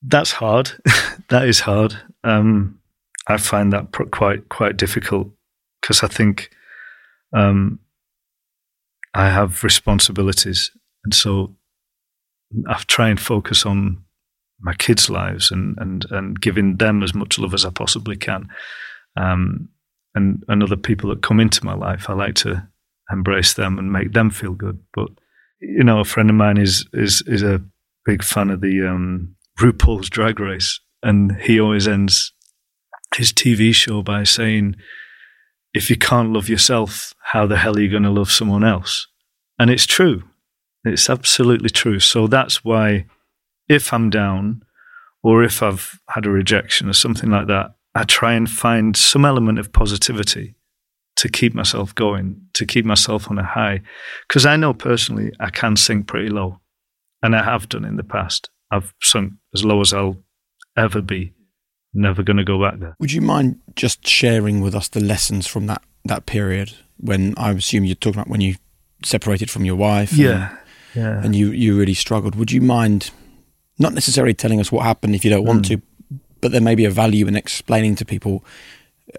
That's 0.02 0.34
hard. 0.34 0.72
that 1.30 1.48
is 1.48 1.62
hard. 1.62 1.98
Um, 2.24 2.80
I 3.28 3.38
find 3.38 3.72
that 3.74 3.92
quite 4.12 4.50
quite 4.50 4.78
difficult 4.78 5.30
because 5.82 6.04
I 6.04 6.08
think 6.08 6.50
um, 7.36 7.80
I 9.14 9.30
have 9.30 9.64
responsibilities, 9.64 10.72
and 11.04 11.14
so 11.14 11.56
I 12.68 12.82
try 12.88 13.10
and 13.10 13.20
focus 13.20 13.66
on 13.66 14.04
my 14.60 14.74
kids' 14.74 15.10
lives 15.10 15.52
and 15.52 15.78
and 15.78 16.06
and 16.12 16.40
giving 16.40 16.78
them 16.78 17.04
as 17.04 17.14
much 17.14 17.40
love 17.40 17.54
as 17.54 17.66
I 17.66 17.70
possibly 17.70 18.16
can. 18.16 18.50
Um, 19.16 19.70
and 20.16 20.44
and 20.48 20.62
other 20.62 20.78
people 20.78 21.10
that 21.10 21.22
come 21.22 21.40
into 21.40 21.66
my 21.66 21.74
life, 21.74 22.10
I 22.10 22.14
like 22.14 22.36
to 22.36 22.68
embrace 23.12 23.54
them 23.54 23.80
and 23.80 23.92
make 23.92 24.14
them 24.14 24.30
feel 24.30 24.54
good. 24.54 24.80
But 24.94 25.10
you 25.62 25.84
know, 25.84 26.00
a 26.00 26.06
friend 26.06 26.30
of 26.30 26.36
mine 26.36 26.58
is 26.58 26.86
is 26.94 27.24
is 27.26 27.42
a 27.42 27.62
big 28.06 28.24
fan 28.24 28.50
of 28.50 28.62
the 28.62 28.88
um, 28.88 29.36
RuPaul's 29.60 30.10
Drag 30.10 30.40
Race, 30.40 30.80
and 31.02 31.36
he 31.42 31.60
always 31.60 31.88
ends 31.88 32.33
his 33.16 33.32
TV 33.32 33.74
show 33.74 34.02
by 34.02 34.24
saying, 34.24 34.76
"If 35.74 35.90
you 35.90 35.98
can't 35.98 36.34
love 36.34 36.50
yourself, 36.50 37.14
how 37.32 37.48
the 37.48 37.58
hell 37.58 37.78
are 37.78 37.82
you 37.82 37.90
going 37.90 38.04
to 38.04 38.10
love 38.10 38.32
someone 38.32 38.64
else?" 38.64 39.08
And 39.60 39.70
it's 39.70 39.86
true. 39.86 40.24
It's 40.84 41.10
absolutely 41.10 41.70
true. 41.70 42.00
So 42.00 42.28
that's 42.28 42.64
why 42.64 43.06
if 43.70 43.94
I'm 43.94 44.10
down 44.10 44.64
or 45.22 45.44
if 45.44 45.64
I've 45.64 46.00
had 46.10 46.26
a 46.26 46.30
rejection 46.30 46.90
or 46.90 46.94
something 46.94 47.30
like 47.30 47.48
that, 47.48 47.76
I 47.96 48.04
try 48.04 48.34
and 48.34 48.50
find 48.50 48.98
some 48.98 49.24
element 49.24 49.60
of 49.60 49.72
positivity 49.72 50.56
to 51.16 51.30
keep 51.30 51.54
myself 51.54 51.94
going, 51.96 52.42
to 52.54 52.66
keep 52.66 52.86
myself 52.86 53.30
on 53.30 53.38
a 53.38 53.44
high. 53.44 53.82
Because 54.28 54.46
I 54.46 54.58
know 54.58 54.74
personally 54.74 55.32
I 55.40 55.50
can 55.52 55.76
sink 55.76 56.08
pretty 56.08 56.30
low, 56.30 56.60
and 57.22 57.36
I 57.36 57.44
have 57.44 57.70
done 57.70 57.86
in 57.86 57.96
the 57.96 58.04
past. 58.04 58.50
I've 58.72 58.94
sunk 59.02 59.34
as 59.54 59.64
low 59.64 59.80
as 59.82 59.94
I'll 59.94 60.18
ever 60.76 61.02
be. 61.02 61.34
Never 61.94 62.24
going 62.24 62.38
to 62.38 62.44
go 62.44 62.62
back 62.62 62.80
there. 62.80 62.96
Would 63.00 63.12
you 63.12 63.22
mind 63.22 63.60
just 63.76 64.08
sharing 64.08 64.62
with 64.62 64.74
us 64.74 64.88
the 64.88 65.00
lessons 65.00 65.46
from 65.46 65.68
that, 65.68 65.84
that 66.06 66.26
period 66.26 66.74
when 66.98 67.34
I 67.38 67.52
assume 67.52 67.84
you're 67.84 67.96
talking 67.96 68.20
about 68.20 68.30
when 68.30 68.42
you 68.42 68.56
separated 69.04 69.52
from 69.52 69.66
your 69.66 69.76
wife? 69.76 70.14
Yeah. 70.14 70.50
And, 70.50 70.58
yeah. 70.96 71.24
And 71.24 71.36
you, 71.36 71.52
you 71.52 71.78
really 71.78 71.94
struggled. 71.94 72.36
Would 72.36 72.52
you 72.52 72.62
mind 72.62 73.12
not 73.78 73.94
necessarily 73.94 74.34
telling 74.34 74.60
us 74.60 74.72
what 74.72 74.86
happened 74.86 75.16
if 75.16 75.24
you 75.24 75.30
don't 75.30 75.46
want 75.46 75.66
mm. 75.66 75.70
to, 75.70 76.20
but 76.42 76.52
there 76.52 76.62
may 76.62 76.76
be 76.76 76.86
a 76.86 76.92
value 76.92 77.28
in 77.28 77.36
explaining 77.36 77.96
to 77.96 78.06
people, 78.06 78.44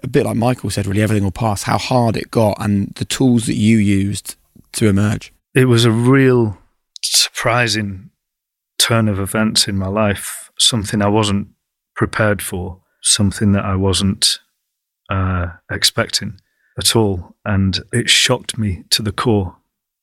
a 0.03 0.07
bit 0.07 0.25
like 0.25 0.35
Michael 0.35 0.69
said, 0.69 0.85
really 0.85 1.01
everything 1.01 1.23
will 1.23 1.31
pass, 1.31 1.63
how 1.63 1.77
hard 1.77 2.17
it 2.17 2.31
got 2.31 2.57
and 2.59 2.93
the 2.95 3.05
tools 3.05 3.45
that 3.47 3.55
you 3.55 3.77
used 3.77 4.35
to 4.73 4.87
emerge. 4.87 5.33
It 5.53 5.65
was 5.65 5.85
a 5.85 5.91
real 5.91 6.57
surprising 7.01 8.09
turn 8.77 9.07
of 9.07 9.19
events 9.19 9.67
in 9.67 9.77
my 9.77 9.87
life, 9.87 10.51
something 10.59 11.01
I 11.01 11.07
wasn't 11.07 11.47
prepared 11.95 12.41
for, 12.41 12.81
something 13.01 13.51
that 13.51 13.63
I 13.65 13.75
wasn't 13.75 14.39
uh, 15.09 15.47
expecting 15.71 16.39
at 16.79 16.95
all. 16.95 17.35
And 17.45 17.79
it 17.93 18.09
shocked 18.09 18.57
me 18.57 18.83
to 18.89 19.01
the 19.01 19.11
core. 19.11 19.55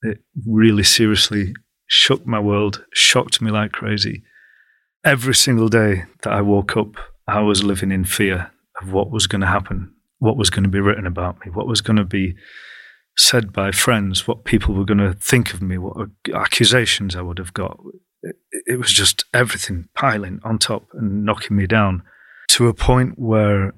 It 0.03 0.21
really 0.47 0.85
seriously 0.85 1.55
shook 1.87 2.27
my 2.27 2.39
world, 2.39 2.85
shocked 2.93 3.41
me 3.41 3.51
like 3.51 3.73
crazy 3.73 4.23
every 5.05 5.35
single 5.35 5.69
day 5.69 6.05
that 6.23 6.33
I 6.33 6.41
woke 6.41 6.77
up, 6.77 6.97
I 7.27 7.41
was 7.41 7.65
living 7.65 7.91
in 7.91 8.05
fear 8.05 8.51
of 8.81 8.93
what 8.93 9.11
was 9.11 9.27
going 9.27 9.41
to 9.41 9.47
happen, 9.47 9.93
what 10.19 10.37
was 10.37 10.51
going 10.51 10.63
to 10.65 10.69
be 10.69 10.81
written 10.81 11.07
about 11.07 11.45
me, 11.45 11.51
what 11.53 11.67
was 11.67 11.81
going 11.81 11.97
to 11.97 12.05
be 12.05 12.35
said 13.19 13.53
by 13.53 13.73
friends, 13.73 14.27
what 14.27 14.45
people 14.45 14.75
were 14.75 14.85
going 14.85 14.99
to 14.99 15.13
think 15.13 15.53
of 15.53 15.61
me, 15.61 15.79
what 15.79 16.09
accusations 16.35 17.15
I 17.15 17.23
would 17.23 17.39
have 17.39 17.53
got. 17.53 17.79
It, 18.23 18.37
it 18.67 18.79
was 18.79 18.93
just 18.93 19.25
everything 19.35 19.89
piling 19.95 20.41
on 20.45 20.59
top 20.59 20.87
and 20.93 21.25
knocking 21.25 21.57
me 21.57 21.67
down 21.67 22.03
to 22.49 22.69
a 22.69 22.75
point 22.75 23.19
where 23.19 23.73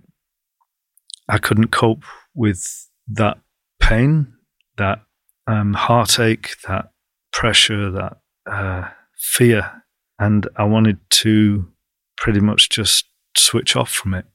I 1.28 1.38
couldn't 1.38 1.68
cope 1.68 2.04
with 2.34 2.88
that 3.08 3.38
pain, 3.80 4.34
that 4.76 5.00
um, 5.46 5.74
heartache, 5.74 6.56
that 6.66 6.90
pressure, 7.32 7.90
that 7.90 8.18
uh, 8.50 8.88
fear. 9.16 9.82
And 10.18 10.48
I 10.56 10.64
wanted 10.64 10.98
to 11.10 11.68
pretty 12.16 12.40
much 12.40 12.68
just 12.68 13.06
switch 13.36 13.76
off 13.76 13.90
from 13.90 14.14
it. 14.14 14.26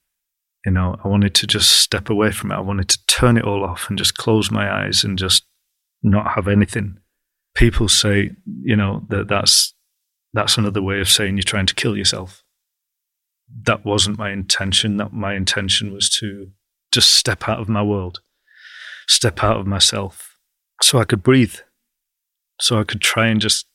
You 0.66 0.72
know, 0.72 1.00
I 1.04 1.08
wanted 1.08 1.34
to 1.36 1.48
just 1.48 1.72
step 1.72 2.10
away 2.10 2.32
from 2.32 2.52
it. 2.52 2.56
I 2.56 2.60
wanted 2.60 2.90
to 2.90 3.06
turn 3.08 3.38
it 3.38 3.46
all 3.46 3.64
off 3.64 3.90
and 3.90 3.98
just 3.98 4.18
close 4.18 4.52
my 4.52 4.72
eyes 4.72 5.04
and 5.04 5.18
just 5.18 5.46
not 6.04 6.34
have 6.34 6.48
anything. 6.48 6.98
People 7.56 7.88
say, 7.88 8.32
you 8.62 8.76
know, 8.76 9.06
that 9.10 9.28
that's 9.28 9.74
that's 10.34 10.58
another 10.58 10.82
way 10.82 11.00
of 11.00 11.10
saying 11.10 11.38
you're 11.38 11.44
trying 11.44 11.66
to 11.66 11.76
kill 11.76 11.98
yourself. 11.98 12.44
That 13.64 13.84
wasn't 13.84 14.20
my 14.20 14.32
intention. 14.32 14.98
That 14.98 15.14
my 15.14 15.34
intention 15.34 15.92
was 15.92 16.10
to 16.20 16.52
just 16.92 17.14
step 17.14 17.48
out 17.48 17.60
of 17.60 17.70
my 17.70 17.82
world, 17.82 18.22
step 19.08 19.44
out 19.44 19.60
of 19.60 19.68
myself, 19.68 20.38
so 20.82 21.00
I 21.00 21.04
could 21.04 21.24
breathe, 21.24 21.56
so 22.60 22.80
I 22.80 22.84
could 22.84 23.02
try 23.02 23.28
and 23.28 23.42
just 23.42 23.66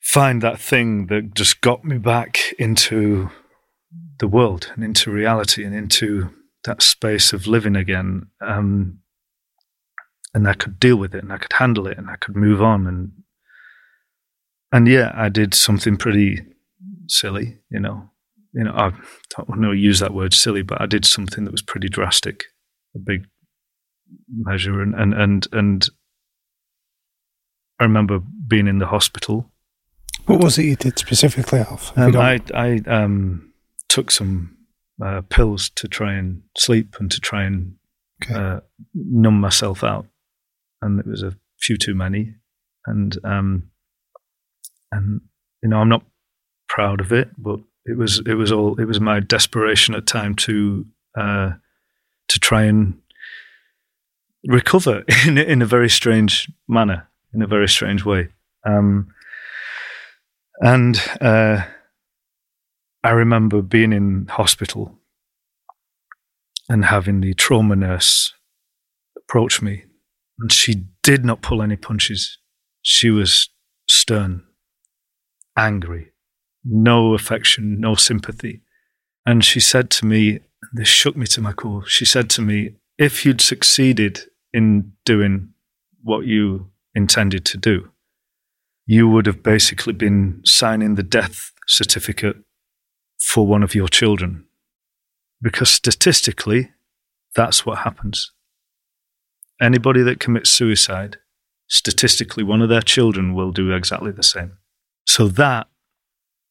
find 0.00 0.42
that 0.42 0.58
thing 0.58 1.06
that 1.06 1.34
just 1.34 1.60
got 1.60 1.84
me 1.84 1.96
back 1.98 2.52
into 2.58 3.30
the 4.18 4.28
world 4.28 4.72
and 4.74 4.84
into 4.84 5.10
reality 5.10 5.64
and 5.64 5.74
into 5.74 6.30
that 6.64 6.82
space 6.82 7.32
of 7.32 7.46
living 7.46 7.76
again. 7.76 8.26
Um, 8.40 8.98
and 10.34 10.48
I 10.48 10.54
could 10.54 10.80
deal 10.80 10.96
with 10.96 11.14
it 11.14 11.22
and 11.22 11.32
I 11.32 11.38
could 11.38 11.52
handle 11.52 11.86
it 11.86 11.98
and 11.98 12.08
I 12.08 12.16
could 12.16 12.36
move 12.36 12.62
on. 12.62 12.86
And, 12.86 13.12
and 14.72 14.88
yeah, 14.88 15.12
I 15.14 15.28
did 15.28 15.54
something 15.54 15.96
pretty 15.96 16.40
silly, 17.08 17.58
you 17.70 17.80
know. 17.80 18.10
You 18.54 18.64
know, 18.64 18.72
I 18.72 18.90
don't 19.36 19.48
want 19.48 19.62
to 19.62 19.72
use 19.72 20.00
that 20.00 20.12
word 20.12 20.34
silly, 20.34 20.62
but 20.62 20.80
I 20.80 20.86
did 20.86 21.06
something 21.06 21.44
that 21.44 21.52
was 21.52 21.62
pretty 21.62 21.88
drastic, 21.88 22.44
a 22.94 22.98
big 22.98 23.26
measure. 24.28 24.82
And, 24.82 24.94
and, 24.94 25.14
and, 25.14 25.46
and 25.52 25.88
I 27.80 27.84
remember 27.84 28.20
being 28.46 28.66
in 28.66 28.78
the 28.78 28.86
hospital. 28.86 29.50
What 30.26 30.42
was 30.42 30.58
it 30.58 30.66
you 30.66 30.76
did 30.76 30.98
specifically, 30.98 31.60
Alf? 31.60 31.96
Um, 31.96 32.16
I, 32.16 32.40
I, 32.54 32.82
um, 32.86 33.52
took 33.88 34.10
some 34.10 34.56
uh, 35.04 35.20
pills 35.28 35.70
to 35.70 35.88
try 35.88 36.14
and 36.14 36.42
sleep 36.56 36.96
and 36.98 37.10
to 37.10 37.20
try 37.20 37.44
and 37.44 37.74
okay. 38.22 38.34
uh, 38.34 38.60
numb 38.94 39.40
myself 39.40 39.84
out, 39.84 40.06
and 40.80 41.00
it 41.00 41.06
was 41.06 41.22
a 41.22 41.36
few 41.60 41.76
too 41.76 41.94
many, 41.94 42.34
and 42.86 43.18
um, 43.24 43.70
and 44.92 45.20
you 45.62 45.68
know 45.68 45.78
I'm 45.78 45.88
not 45.88 46.04
proud 46.68 47.00
of 47.00 47.12
it, 47.12 47.30
but 47.36 47.58
it 47.84 47.96
was 47.96 48.22
it 48.26 48.34
was 48.34 48.52
all 48.52 48.78
it 48.80 48.84
was 48.84 49.00
my 49.00 49.18
desperation 49.20 49.94
at 49.94 50.06
time 50.06 50.36
to 50.36 50.86
uh, 51.18 51.52
to 52.28 52.40
try 52.40 52.64
and 52.64 53.00
recover 54.46 55.04
in 55.26 55.38
in 55.38 55.62
a 55.62 55.66
very 55.66 55.90
strange 55.90 56.50
manner, 56.68 57.08
in 57.34 57.42
a 57.42 57.46
very 57.46 57.68
strange 57.68 58.04
way, 58.04 58.28
um, 58.64 59.08
and 60.60 61.02
uh, 61.20 61.64
I 63.02 63.10
remember 63.10 63.62
being 63.62 63.92
in 63.92 64.26
hospital 64.30 64.98
and 66.68 66.84
having 66.84 67.20
the 67.20 67.34
trauma 67.34 67.74
nurse 67.74 68.32
approach 69.16 69.60
me, 69.60 69.84
and 70.38 70.52
she 70.52 70.84
did 71.02 71.24
not 71.24 71.42
pull 71.42 71.62
any 71.62 71.76
punches. 71.76 72.38
She 72.82 73.10
was 73.10 73.48
stern, 73.88 74.44
angry, 75.56 76.12
no 76.64 77.14
affection, 77.14 77.80
no 77.80 77.94
sympathy. 77.94 78.62
And 79.26 79.44
she 79.44 79.60
said 79.60 79.90
to 79.90 80.06
me, 80.06 80.40
this 80.72 80.88
shook 80.88 81.16
me 81.16 81.26
to 81.26 81.40
my 81.40 81.52
core. 81.52 81.86
She 81.86 82.04
said 82.04 82.30
to 82.30 82.42
me, 82.42 82.76
if 82.98 83.24
you'd 83.24 83.40
succeeded 83.40 84.20
in 84.52 84.92
doing 85.04 85.50
what 86.02 86.26
you 86.26 86.70
intended 86.94 87.44
to 87.46 87.58
do, 87.58 87.90
you 88.86 89.08
would 89.08 89.26
have 89.26 89.42
basically 89.42 89.92
been 89.92 90.40
signing 90.44 90.94
the 90.94 91.02
death 91.02 91.52
certificate 91.66 92.36
for 93.22 93.46
one 93.46 93.62
of 93.62 93.74
your 93.74 93.88
children. 93.88 94.46
Because 95.40 95.70
statistically, 95.70 96.70
that's 97.34 97.64
what 97.64 97.78
happens. 97.78 98.32
Anybody 99.60 100.02
that 100.02 100.20
commits 100.20 100.50
suicide, 100.50 101.18
statistically, 101.68 102.42
one 102.42 102.62
of 102.62 102.68
their 102.68 102.82
children 102.82 103.34
will 103.34 103.52
do 103.52 103.72
exactly 103.72 104.10
the 104.10 104.22
same. 104.22 104.58
So 105.06 105.28
that 105.28 105.68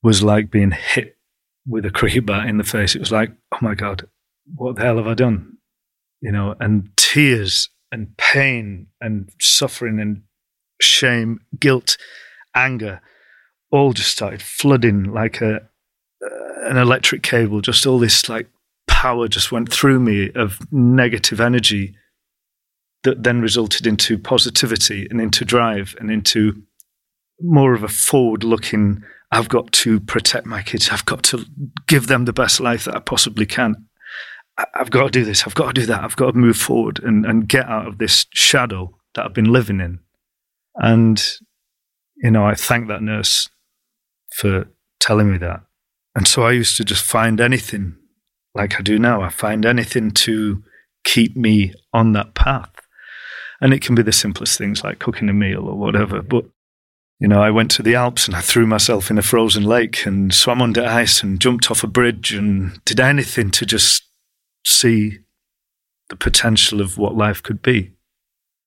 was 0.03 0.23
like 0.23 0.51
being 0.51 0.71
hit 0.71 1.17
with 1.67 1.85
a 1.85 1.91
cricket 1.91 2.25
bat 2.25 2.47
in 2.47 2.57
the 2.57 2.63
face. 2.63 2.95
It 2.95 2.99
was 2.99 3.11
like, 3.11 3.31
oh 3.51 3.57
my 3.61 3.75
God, 3.75 4.07
what 4.55 4.75
the 4.75 4.81
hell 4.83 4.97
have 4.97 5.07
I 5.07 5.13
done? 5.13 5.57
You 6.21 6.31
know, 6.31 6.55
and 6.59 6.89
tears 6.97 7.69
and 7.91 8.15
pain 8.17 8.87
and 8.99 9.29
suffering 9.39 9.99
and 9.99 10.23
shame, 10.81 11.39
guilt, 11.59 11.97
anger, 12.55 13.01
all 13.71 13.93
just 13.93 14.11
started 14.11 14.41
flooding 14.41 15.03
like 15.03 15.41
a, 15.41 15.57
uh, 15.57 16.69
an 16.69 16.77
electric 16.77 17.23
cable, 17.23 17.61
just 17.61 17.85
all 17.85 17.99
this 17.99 18.27
like 18.29 18.47
power 18.87 19.27
just 19.27 19.51
went 19.51 19.71
through 19.71 19.99
me 19.99 20.31
of 20.35 20.59
negative 20.71 21.39
energy 21.39 21.95
that 23.03 23.23
then 23.23 23.41
resulted 23.41 23.87
into 23.87 24.17
positivity 24.17 25.07
and 25.09 25.19
into 25.19 25.43
drive 25.43 25.95
and 25.99 26.11
into 26.11 26.61
more 27.43 27.73
of 27.73 27.83
a 27.83 27.87
forward 27.87 28.43
looking 28.43 29.03
I've 29.31 29.49
got 29.49 29.71
to 29.71 29.99
protect 30.01 30.45
my 30.45 30.61
kids. 30.61 30.89
I've 30.89 31.05
got 31.05 31.23
to 31.23 31.45
give 31.87 32.07
them 32.07 32.25
the 32.25 32.33
best 32.33 32.59
life 32.59 32.83
that 32.85 32.95
I 32.95 32.99
possibly 32.99 33.45
can. 33.45 33.87
I've 34.75 34.91
got 34.91 35.05
to 35.05 35.09
do 35.09 35.23
this. 35.23 35.47
I've 35.47 35.55
got 35.55 35.73
to 35.73 35.81
do 35.81 35.87
that. 35.87 36.03
I've 36.03 36.17
got 36.17 36.31
to 36.31 36.37
move 36.37 36.57
forward 36.57 36.99
and, 37.01 37.25
and 37.25 37.47
get 37.47 37.65
out 37.67 37.87
of 37.87 37.97
this 37.97 38.25
shadow 38.33 38.97
that 39.15 39.25
I've 39.25 39.33
been 39.33 39.51
living 39.51 39.79
in. 39.79 39.99
And, 40.75 41.23
you 42.17 42.29
know, 42.29 42.45
I 42.45 42.55
thank 42.55 42.89
that 42.89 43.01
nurse 43.01 43.49
for 44.35 44.65
telling 44.99 45.31
me 45.31 45.37
that. 45.37 45.61
And 46.13 46.27
so 46.27 46.43
I 46.43 46.51
used 46.51 46.75
to 46.77 46.83
just 46.83 47.03
find 47.03 47.39
anything 47.39 47.95
like 48.53 48.77
I 48.77 48.81
do 48.81 48.99
now. 48.99 49.21
I 49.21 49.29
find 49.29 49.65
anything 49.65 50.11
to 50.11 50.61
keep 51.05 51.37
me 51.37 51.73
on 51.93 52.11
that 52.13 52.35
path. 52.35 52.71
And 53.61 53.73
it 53.73 53.81
can 53.81 53.95
be 53.95 54.03
the 54.03 54.11
simplest 54.11 54.57
things 54.57 54.83
like 54.83 54.99
cooking 54.99 55.29
a 55.29 55.33
meal 55.33 55.67
or 55.69 55.77
whatever. 55.77 56.21
But, 56.21 56.45
you 57.21 57.27
know, 57.27 57.39
I 57.39 57.51
went 57.51 57.69
to 57.71 57.83
the 57.83 57.93
Alps 57.93 58.25
and 58.25 58.35
I 58.35 58.41
threw 58.41 58.65
myself 58.65 59.11
in 59.11 59.19
a 59.19 59.21
frozen 59.21 59.63
lake 59.63 60.07
and 60.07 60.33
swam 60.33 60.59
under 60.59 60.83
ice 60.83 61.21
and 61.21 61.39
jumped 61.39 61.69
off 61.69 61.83
a 61.83 61.87
bridge 61.87 62.33
and 62.33 62.83
did 62.83 62.99
anything 62.99 63.51
to 63.51 63.65
just 63.65 64.09
see 64.65 65.19
the 66.09 66.15
potential 66.15 66.81
of 66.81 66.97
what 66.97 67.15
life 67.15 67.43
could 67.43 67.61
be. 67.61 67.93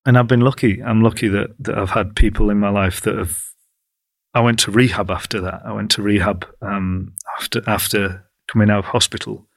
And 0.07 0.17
I've 0.17 0.29
been 0.29 0.41
lucky. 0.41 0.81
I'm 0.81 1.03
lucky 1.03 1.27
that, 1.27 1.57
that 1.59 1.77
I've 1.77 1.91
had 1.91 2.15
people 2.15 2.49
in 2.49 2.59
my 2.59 2.69
life 2.69 3.01
that 3.01 3.19
have 3.19 3.43
I 4.35 4.41
went 4.41 4.61
to 4.61 4.71
rehab 4.71 5.11
after 5.11 5.41
that. 5.41 5.63
I 5.65 5.73
went 5.73 5.91
to 5.93 6.03
rehab 6.03 6.47
um, 6.63 7.15
after 7.41 7.61
after 7.69 8.31
coming 8.47 8.71
out 8.71 8.81
of 8.81 8.85
hospital. 8.87 9.49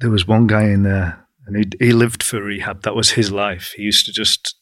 There 0.00 0.10
was 0.10 0.26
one 0.26 0.46
guy 0.46 0.64
in 0.64 0.82
there, 0.82 1.26
and 1.46 1.56
he 1.56 1.86
he 1.86 1.92
lived 1.92 2.22
for 2.22 2.42
rehab. 2.42 2.82
That 2.82 2.96
was 2.96 3.12
his 3.12 3.30
life. 3.30 3.72
He 3.76 3.82
used 3.82 4.04
to 4.06 4.12
just 4.12 4.56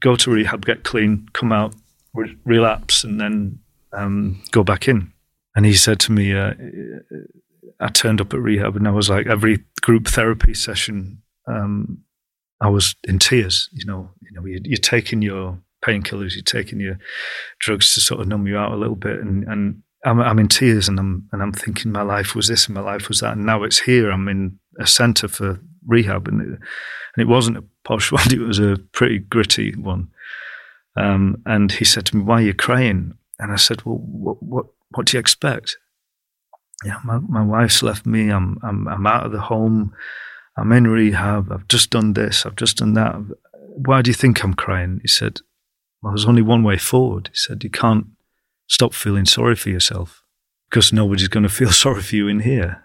go 0.00 0.16
to 0.16 0.30
rehab, 0.30 0.64
get 0.64 0.84
clean, 0.84 1.28
come 1.32 1.52
out, 1.52 1.74
re- 2.16 2.36
relapse, 2.44 3.04
and 3.04 3.20
then 3.20 3.58
um, 3.92 4.42
go 4.50 4.64
back 4.64 4.88
in. 4.88 5.12
And 5.54 5.64
he 5.64 5.74
said 5.74 6.00
to 6.00 6.12
me, 6.12 6.34
uh, 6.34 6.54
I 7.80 7.88
turned 7.88 8.20
up 8.20 8.34
at 8.34 8.40
rehab, 8.40 8.76
and 8.76 8.88
I 8.88 8.90
was 8.90 9.08
like, 9.08 9.26
every 9.26 9.64
group 9.82 10.08
therapy 10.08 10.54
session, 10.54 11.22
um, 11.46 12.02
I 12.60 12.68
was 12.68 12.94
in 13.04 13.18
tears. 13.18 13.68
You 13.72 13.86
know, 13.86 14.10
you 14.22 14.32
know, 14.32 14.46
you're, 14.46 14.60
you're 14.64 14.76
taking 14.78 15.22
your 15.22 15.58
painkillers, 15.84 16.34
you're 16.34 16.42
taking 16.42 16.80
your 16.80 16.98
drugs 17.60 17.94
to 17.94 18.00
sort 18.00 18.20
of 18.20 18.28
numb 18.28 18.46
you 18.46 18.56
out 18.56 18.72
a 18.72 18.76
little 18.76 18.96
bit, 18.96 19.20
and 19.20 19.44
and 19.44 19.82
I'm, 20.04 20.20
I'm 20.20 20.38
in 20.38 20.48
tears, 20.48 20.88
and 20.88 20.98
I'm 20.98 21.28
and 21.32 21.42
I'm 21.42 21.52
thinking 21.52 21.92
my 21.92 22.02
life 22.02 22.34
was 22.34 22.48
this 22.48 22.66
and 22.66 22.74
my 22.74 22.80
life 22.80 23.08
was 23.08 23.20
that, 23.20 23.36
and 23.36 23.46
now 23.46 23.62
it's 23.62 23.80
here. 23.80 24.10
I'm 24.10 24.28
in 24.28 24.58
a 24.78 24.86
centre 24.86 25.28
for 25.28 25.60
rehab, 25.86 26.28
and 26.28 26.40
it, 26.40 26.48
and 26.48 27.18
it 27.18 27.28
wasn't 27.28 27.58
a 27.58 27.64
posh 27.84 28.12
one; 28.12 28.32
it 28.32 28.40
was 28.40 28.58
a 28.58 28.78
pretty 28.92 29.18
gritty 29.18 29.74
one. 29.74 30.08
Um, 30.96 31.42
and 31.46 31.72
he 31.72 31.84
said 31.84 32.06
to 32.06 32.16
me, 32.16 32.22
"Why 32.22 32.36
are 32.36 32.46
you 32.46 32.54
crying?" 32.54 33.14
And 33.38 33.52
I 33.52 33.56
said, 33.56 33.84
"Well, 33.84 33.98
what 33.98 34.42
what 34.42 34.66
what 34.90 35.06
do 35.06 35.16
you 35.16 35.20
expect?" 35.20 35.76
Yeah, 36.84 36.98
my 37.04 37.18
my 37.18 37.42
wife's 37.42 37.82
left 37.82 38.06
me. 38.06 38.30
I'm 38.30 38.58
I'm 38.62 38.88
I'm 38.88 39.06
out 39.06 39.26
of 39.26 39.32
the 39.32 39.40
home. 39.40 39.94
I'm 40.56 40.72
in 40.72 40.86
rehab. 40.86 41.52
I've 41.52 41.68
just 41.68 41.90
done 41.90 42.14
this. 42.14 42.46
I've 42.46 42.56
just 42.56 42.78
done 42.78 42.94
that. 42.94 43.14
Why 43.52 44.00
do 44.00 44.10
you 44.10 44.14
think 44.14 44.42
I'm 44.42 44.54
crying? 44.54 45.00
He 45.02 45.08
said, 45.08 45.40
well, 46.06 46.12
there's 46.12 46.26
only 46.26 46.42
one 46.42 46.62
way 46.62 46.78
forward. 46.78 47.30
He 47.32 47.36
said, 47.36 47.64
You 47.64 47.70
can't 47.70 48.06
stop 48.68 48.94
feeling 48.94 49.24
sorry 49.24 49.56
for 49.56 49.70
yourself 49.70 50.22
because 50.70 50.92
nobody's 50.92 51.26
going 51.26 51.42
to 51.42 51.48
feel 51.48 51.70
sorry 51.72 52.00
for 52.00 52.14
you 52.14 52.28
in 52.28 52.40
here. 52.40 52.84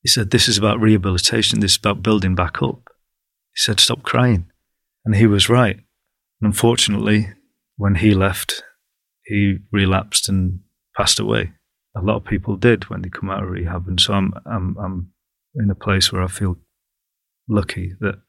He 0.00 0.08
said, 0.08 0.30
This 0.30 0.48
is 0.48 0.56
about 0.56 0.80
rehabilitation. 0.80 1.60
This 1.60 1.72
is 1.72 1.76
about 1.76 2.02
building 2.02 2.34
back 2.34 2.62
up. 2.62 2.88
He 3.54 3.58
said, 3.58 3.78
Stop 3.78 4.02
crying. 4.02 4.46
And 5.04 5.16
he 5.16 5.26
was 5.26 5.50
right. 5.50 5.80
Unfortunately, 6.40 7.28
when 7.82 7.96
he 7.96 8.14
left, 8.14 8.62
he 9.24 9.58
relapsed 9.72 10.28
and 10.28 10.60
passed 10.96 11.18
away. 11.18 11.50
A 11.96 12.00
lot 12.00 12.14
of 12.14 12.24
people 12.24 12.54
did 12.54 12.88
when 12.88 13.02
they 13.02 13.08
come 13.08 13.28
out 13.28 13.42
of 13.42 13.50
rehab, 13.50 13.88
and 13.88 14.00
so 14.00 14.14
I'm 14.14 14.32
I'm 14.46 14.76
I'm 14.78 15.12
in 15.56 15.68
a 15.68 15.74
place 15.74 16.12
where 16.12 16.22
I 16.22 16.28
feel 16.28 16.58
lucky 17.48 17.94
that 17.98 18.20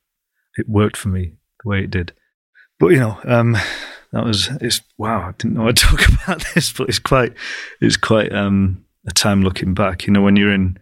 it 0.58 0.68
worked 0.68 0.98
for 0.98 1.10
me 1.10 1.34
the 1.64 1.70
way 1.70 1.84
it 1.84 1.92
did. 1.92 2.14
But 2.80 2.88
you 2.88 3.00
know, 3.00 3.20
um, 3.26 3.56
that 4.12 4.26
was 4.26 4.50
it's 4.60 4.82
wow. 4.98 5.30
I 5.30 5.34
didn't 5.34 5.54
know 5.54 5.68
I'd 5.68 5.78
talk 5.90 6.02
about 6.08 6.44
this, 6.56 6.74
but 6.74 6.90
it's 6.90 6.98
quite 6.98 7.36
it's 7.80 7.96
quite 7.96 8.34
um, 8.34 8.84
a 9.08 9.12
time 9.12 9.44
looking 9.44 9.76
back. 9.76 10.08
You 10.08 10.14
know, 10.14 10.24
when 10.24 10.36
you're 10.36 10.52
in 10.52 10.80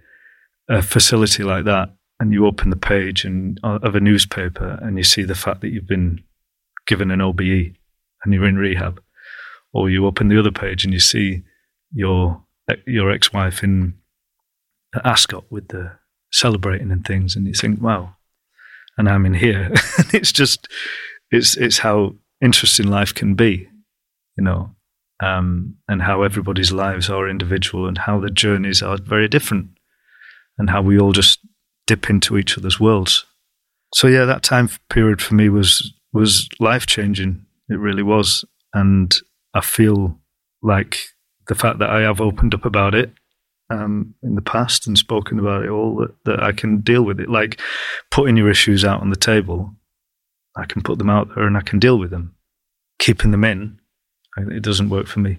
a 0.70 0.82
facility 0.82 1.44
like 1.44 1.66
that 1.66 1.90
and 2.22 2.32
you 2.32 2.46
open 2.46 2.70
the 2.70 2.78
page 2.78 3.26
and 3.26 3.60
uh, 3.66 3.80
of 3.84 3.96
a 3.96 4.00
newspaper 4.00 4.80
and 4.82 4.98
you 4.98 5.04
see 5.04 5.24
the 5.24 5.36
fact 5.36 5.60
that 5.60 5.72
you've 5.72 5.90
been 5.90 6.24
given 6.88 7.12
an 7.12 7.20
OBE 7.20 7.76
and 8.24 8.34
you're 8.34 8.48
in 8.48 8.58
rehab, 8.58 9.02
or 9.74 9.90
you 9.90 10.06
open 10.06 10.28
the 10.28 10.40
other 10.40 10.52
page 10.52 10.84
and 10.84 10.94
you 10.94 11.00
see 11.00 11.44
your 11.94 12.44
your 12.86 13.12
ex-wife 13.12 13.64
in 13.64 13.96
Ascot 15.04 15.46
with 15.50 15.70
the 15.70 15.92
celebrating 16.32 16.92
and 16.92 17.06
things, 17.06 17.36
and 17.36 17.48
you 17.48 17.54
think, 17.54 17.82
wow, 17.82 18.16
and 18.98 19.10
I'm 19.10 19.26
in 19.26 19.34
here. 19.34 19.70
it's 20.14 20.32
just, 20.32 20.68
it's 21.32 21.58
it's 21.58 21.80
how 21.80 22.16
interesting 22.42 22.88
life 22.88 23.14
can 23.14 23.36
be, 23.36 23.68
you 24.38 24.44
know, 24.44 24.76
um, 25.22 25.76
and 25.88 26.02
how 26.02 26.24
everybody's 26.24 26.72
lives 26.72 27.10
are 27.10 27.30
individual, 27.30 27.88
and 27.88 27.98
how 27.98 28.20
the 28.20 28.30
journeys 28.30 28.82
are 28.82 28.98
very 28.98 29.28
different, 29.28 29.70
and 30.58 30.70
how 30.70 30.82
we 30.82 31.00
all 31.00 31.14
just 31.14 31.40
dip 31.88 32.10
into 32.10 32.38
each 32.38 32.58
other's 32.58 32.80
worlds. 32.80 33.26
So 33.94 34.08
yeah, 34.08 34.26
that 34.26 34.44
time 34.44 34.70
period 34.90 35.22
for 35.22 35.36
me 35.36 35.50
was 35.50 35.94
was 36.14 36.50
life 36.60 36.86
changing. 36.86 37.46
It 37.72 37.80
really 37.80 38.04
was, 38.04 38.44
and 38.74 39.16
I 39.54 39.62
feel 39.62 40.20
like 40.62 41.00
the 41.48 41.56
fact 41.56 41.80
that 41.80 41.90
I 41.90 42.02
have 42.02 42.20
opened 42.20 42.54
up 42.54 42.66
about 42.66 42.94
it 42.94 43.14
um, 43.70 44.14
in 44.22 44.36
the 44.36 44.42
past 44.42 44.88
and 44.88 44.98
spoken 44.98 45.40
about 45.40 45.64
it 45.64 45.70
all 45.70 45.96
that, 45.96 46.14
that 46.26 46.44
I 46.44 46.52
can 46.52 46.82
deal 46.82 47.04
with 47.04 47.22
it. 47.22 47.30
Like 47.30 47.62
putting 48.10 48.36
your 48.36 48.50
issues 48.50 48.84
out 48.84 49.00
on 49.00 49.10
the 49.10 49.16
table, 49.16 49.74
I 50.58 50.66
can 50.66 50.82
put 50.82 50.98
them 50.98 51.10
out 51.10 51.34
there 51.34 51.48
and 51.48 51.56
I 51.56 51.62
can 51.62 51.80
deal 51.80 51.98
with 51.98 52.10
them. 52.10 52.36
Keeping 53.00 53.32
them 53.32 53.46
in, 53.46 53.80
it 54.38 54.64
doesn't 54.64 54.90
work 54.90 55.08
for 55.08 55.22
me. 55.22 55.38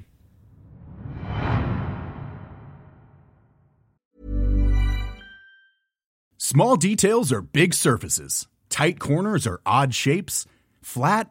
Small 6.38 6.76
details 6.76 7.30
are 7.30 7.42
big 7.42 7.74
surfaces. 7.74 8.48
Tight 8.68 8.98
corners 8.98 9.46
are 9.46 9.60
odd 9.64 9.94
shapes. 9.94 10.46
Flat, 10.82 11.30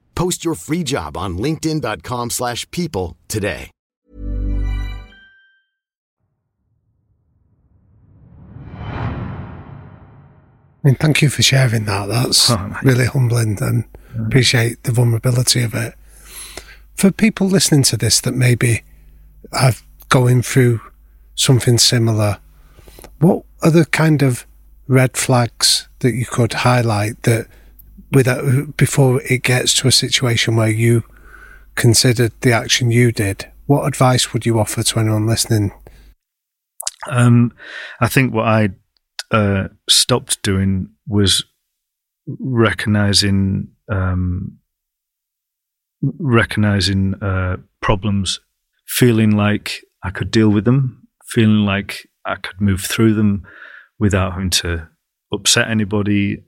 Post 0.15 0.45
your 0.45 0.55
free 0.55 0.83
job 0.83 1.17
on 1.17 1.37
linkedin.com 1.37 2.29
slash 2.29 2.69
people 2.71 3.17
today. 3.27 3.71
I 10.83 10.87
mean, 10.87 10.95
thank 10.95 11.21
you 11.21 11.29
for 11.29 11.43
sharing 11.43 11.85
that. 11.85 12.07
That's 12.07 12.49
oh, 12.49 12.75
really 12.81 13.05
humbling 13.05 13.57
and 13.61 13.83
mm-hmm. 13.83 14.25
appreciate 14.25 14.83
the 14.83 14.91
vulnerability 14.91 15.61
of 15.61 15.75
it. 15.75 15.93
For 16.95 17.11
people 17.11 17.47
listening 17.47 17.83
to 17.83 17.97
this 17.97 18.19
that 18.21 18.33
maybe 18.33 18.81
are 19.51 19.73
going 20.09 20.41
through 20.41 20.81
something 21.35 21.77
similar, 21.77 22.39
what 23.19 23.43
are 23.61 23.69
the 23.69 23.85
kind 23.85 24.23
of 24.23 24.47
red 24.87 25.17
flags 25.17 25.87
that 25.99 26.13
you 26.13 26.25
could 26.25 26.53
highlight 26.53 27.21
that– 27.23 27.47
without 28.11 28.77
before 28.77 29.21
it 29.23 29.43
gets 29.43 29.73
to 29.75 29.87
a 29.87 29.91
situation 29.91 30.55
where 30.55 30.69
you 30.69 31.03
considered 31.75 32.33
the 32.41 32.51
action 32.51 32.91
you 32.91 33.11
did, 33.11 33.51
what 33.65 33.85
advice 33.85 34.33
would 34.33 34.45
you 34.45 34.59
offer 34.59 34.83
to 34.83 34.99
anyone 34.99 35.27
listening? 35.27 35.71
Um, 37.09 37.53
I 37.99 38.07
think 38.07 38.33
what 38.33 38.47
I 38.47 38.69
uh, 39.31 39.69
stopped 39.89 40.41
doing 40.43 40.89
was 41.07 41.43
recognizing 42.27 43.69
um, 43.89 44.57
recognizing 46.19 47.15
uh, 47.21 47.57
problems, 47.81 48.39
feeling 48.87 49.31
like 49.31 49.81
I 50.03 50.09
could 50.09 50.31
deal 50.31 50.49
with 50.49 50.65
them, 50.65 51.07
feeling 51.25 51.65
like 51.65 52.07
I 52.25 52.35
could 52.35 52.59
move 52.59 52.81
through 52.81 53.13
them 53.13 53.43
without 53.99 54.33
having 54.33 54.49
to 54.49 54.87
upset 55.31 55.69
anybody 55.69 56.43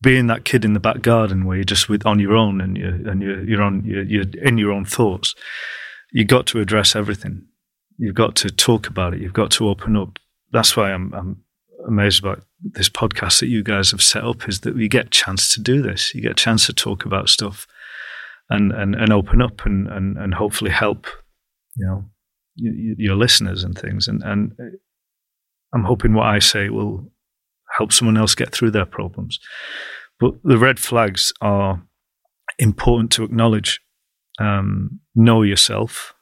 being 0.00 0.28
that 0.28 0.44
kid 0.44 0.64
in 0.64 0.74
the 0.74 0.80
back 0.80 1.02
garden 1.02 1.44
where 1.44 1.56
you're 1.56 1.64
just 1.64 1.88
with 1.88 2.06
on 2.06 2.20
your 2.20 2.36
own 2.36 2.60
and 2.60 2.76
you're 2.76 3.08
and 3.08 3.22
you're 3.22 3.42
you're 3.44 3.62
on 3.62 3.84
you're, 3.84 4.04
you're 4.04 4.24
in 4.42 4.58
your 4.58 4.72
own 4.72 4.84
thoughts. 4.84 5.34
You've 6.12 6.28
got 6.28 6.46
to 6.48 6.60
address 6.60 6.94
everything. 6.94 7.46
You've 7.98 8.14
got 8.14 8.36
to 8.36 8.50
talk 8.50 8.86
about 8.86 9.14
it. 9.14 9.20
You've 9.20 9.32
got 9.32 9.50
to 9.52 9.68
open 9.68 9.96
up. 9.96 10.18
That's 10.52 10.76
why 10.76 10.92
I'm 10.92 11.12
I'm 11.12 11.42
amazed 11.86 12.22
about 12.22 12.42
this 12.60 12.88
podcast 12.88 13.40
that 13.40 13.48
you 13.48 13.62
guys 13.62 13.90
have 13.90 14.02
set 14.02 14.24
up. 14.24 14.48
Is 14.48 14.60
that 14.60 14.74
we 14.74 14.88
get 14.88 15.06
a 15.06 15.10
chance 15.10 15.52
to 15.54 15.60
do 15.60 15.82
this. 15.82 16.14
You 16.14 16.22
get 16.22 16.32
a 16.32 16.34
chance 16.34 16.66
to 16.66 16.72
talk 16.72 17.04
about 17.04 17.28
stuff, 17.28 17.66
and 18.48 18.72
and, 18.72 18.94
and 18.94 19.12
open 19.12 19.42
up 19.42 19.66
and, 19.66 19.88
and 19.88 20.16
and 20.16 20.34
hopefully 20.34 20.70
help. 20.70 21.06
You 21.74 21.86
know, 21.86 22.04
your 22.56 23.16
listeners 23.16 23.64
and 23.64 23.76
things. 23.76 24.08
And 24.08 24.22
and 24.22 24.52
I'm 25.74 25.84
hoping 25.84 26.14
what 26.14 26.26
I 26.26 26.38
say 26.38 26.68
will 26.68 27.10
help 27.78 27.92
someone 27.92 28.16
else 28.16 28.34
get 28.34 28.52
through 28.52 28.72
their 28.72 28.86
problems. 28.86 29.38
But 30.20 30.34
the 30.42 30.58
red 30.58 30.78
flags 30.78 31.32
are 31.40 31.82
important 32.58 33.12
to 33.12 33.24
acknowledge. 33.24 33.80
Um, 34.40 35.00
know 35.14 35.42
yourself, 35.42 36.14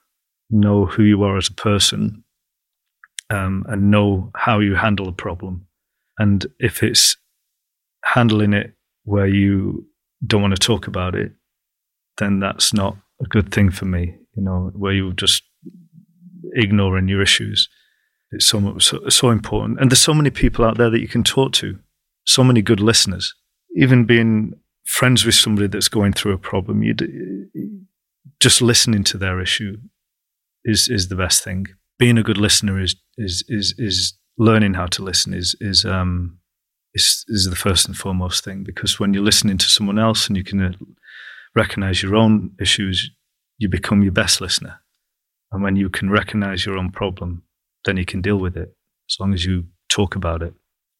know 0.50 0.86
who 0.86 1.02
you 1.02 1.22
are 1.22 1.36
as 1.36 1.48
a 1.48 1.54
person, 1.54 2.24
um, 3.30 3.64
and 3.68 3.90
know 3.90 4.30
how 4.34 4.60
you 4.60 4.74
handle 4.74 5.08
a 5.08 5.12
problem. 5.12 5.66
And 6.18 6.46
if 6.58 6.82
it's 6.82 7.16
handling 8.04 8.52
it 8.52 8.74
where 9.04 9.26
you 9.26 9.86
don't 10.26 10.42
want 10.42 10.54
to 10.54 10.66
talk 10.66 10.86
about 10.86 11.14
it, 11.14 11.32
then 12.18 12.40
that's 12.40 12.72
not 12.72 12.96
a 13.20 13.24
good 13.24 13.52
thing 13.52 13.70
for 13.70 13.84
me. 13.84 14.14
You 14.34 14.42
know, 14.42 14.70
where 14.74 14.92
you're 14.92 15.12
just 15.12 15.42
ignoring 16.54 17.08
your 17.08 17.22
issues. 17.22 17.68
It's 18.32 18.46
so, 18.46 18.78
so, 18.78 19.08
so 19.08 19.30
important. 19.30 19.80
And 19.80 19.90
there's 19.90 20.00
so 20.00 20.14
many 20.14 20.30
people 20.30 20.64
out 20.64 20.78
there 20.78 20.90
that 20.90 21.00
you 21.00 21.08
can 21.08 21.22
talk 21.22 21.52
to, 21.54 21.78
so 22.24 22.42
many 22.42 22.62
good 22.62 22.80
listeners. 22.80 23.34
Even 23.76 24.04
being 24.04 24.54
friends 24.84 25.24
with 25.24 25.34
somebody 25.34 25.68
that's 25.68 25.88
going 25.88 26.12
through 26.12 26.32
a 26.32 26.38
problem, 26.38 26.82
you 26.82 26.94
just 28.40 28.60
listening 28.60 29.04
to 29.04 29.18
their 29.18 29.40
issue 29.40 29.76
is 30.64 30.88
is 30.88 31.08
the 31.08 31.16
best 31.16 31.42
thing. 31.42 31.66
Being 31.98 32.18
a 32.18 32.22
good 32.22 32.38
listener 32.38 32.80
is 32.80 32.96
is 33.16 33.44
is 33.48 33.74
is 33.78 34.14
learning 34.38 34.74
how 34.74 34.86
to 34.86 35.02
listen 35.02 35.32
is 35.32 35.56
is 35.60 35.84
um, 35.84 36.38
is 36.94 37.24
is 37.28 37.48
the 37.48 37.56
first 37.56 37.86
and 37.86 37.96
foremost 37.96 38.44
thing 38.44 38.64
because 38.64 38.98
when 38.98 39.14
you're 39.14 39.22
listening 39.22 39.58
to 39.58 39.68
someone 39.68 39.98
else 39.98 40.26
and 40.26 40.36
you 40.36 40.44
can 40.44 40.60
uh, 40.62 40.72
recognize 41.54 42.02
your 42.02 42.16
own 42.16 42.52
issues, 42.60 43.10
you 43.58 43.68
become 43.68 44.02
your 44.02 44.12
best 44.12 44.40
listener. 44.40 44.80
And 45.52 45.62
when 45.62 45.76
you 45.76 45.88
can 45.88 46.10
recognize 46.10 46.66
your 46.66 46.76
own 46.76 46.90
problem, 46.90 47.44
then 47.86 47.96
you 47.96 48.04
can 48.04 48.20
deal 48.20 48.36
with 48.36 48.56
it 48.56 48.76
as 49.08 49.16
long 49.18 49.32
as 49.32 49.46
you 49.46 49.64
talk 49.88 50.14
about 50.14 50.42
it. 50.42 50.52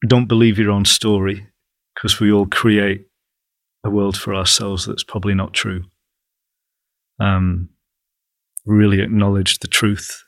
Don't 0.07 0.27
believe 0.27 0.57
your 0.57 0.71
own 0.71 0.85
story 0.85 1.47
because 1.93 2.19
we 2.19 2.31
all 2.31 2.45
create 2.47 3.05
a 3.83 3.89
world 3.89 4.17
for 4.17 4.33
ourselves 4.33 4.85
that's 4.85 5.03
probably 5.03 5.33
not 5.33 5.53
true. 5.53 5.83
Um, 7.19 7.69
really 8.65 9.01
acknowledge 9.01 9.59
the 9.59 9.67
truth, 9.67 10.23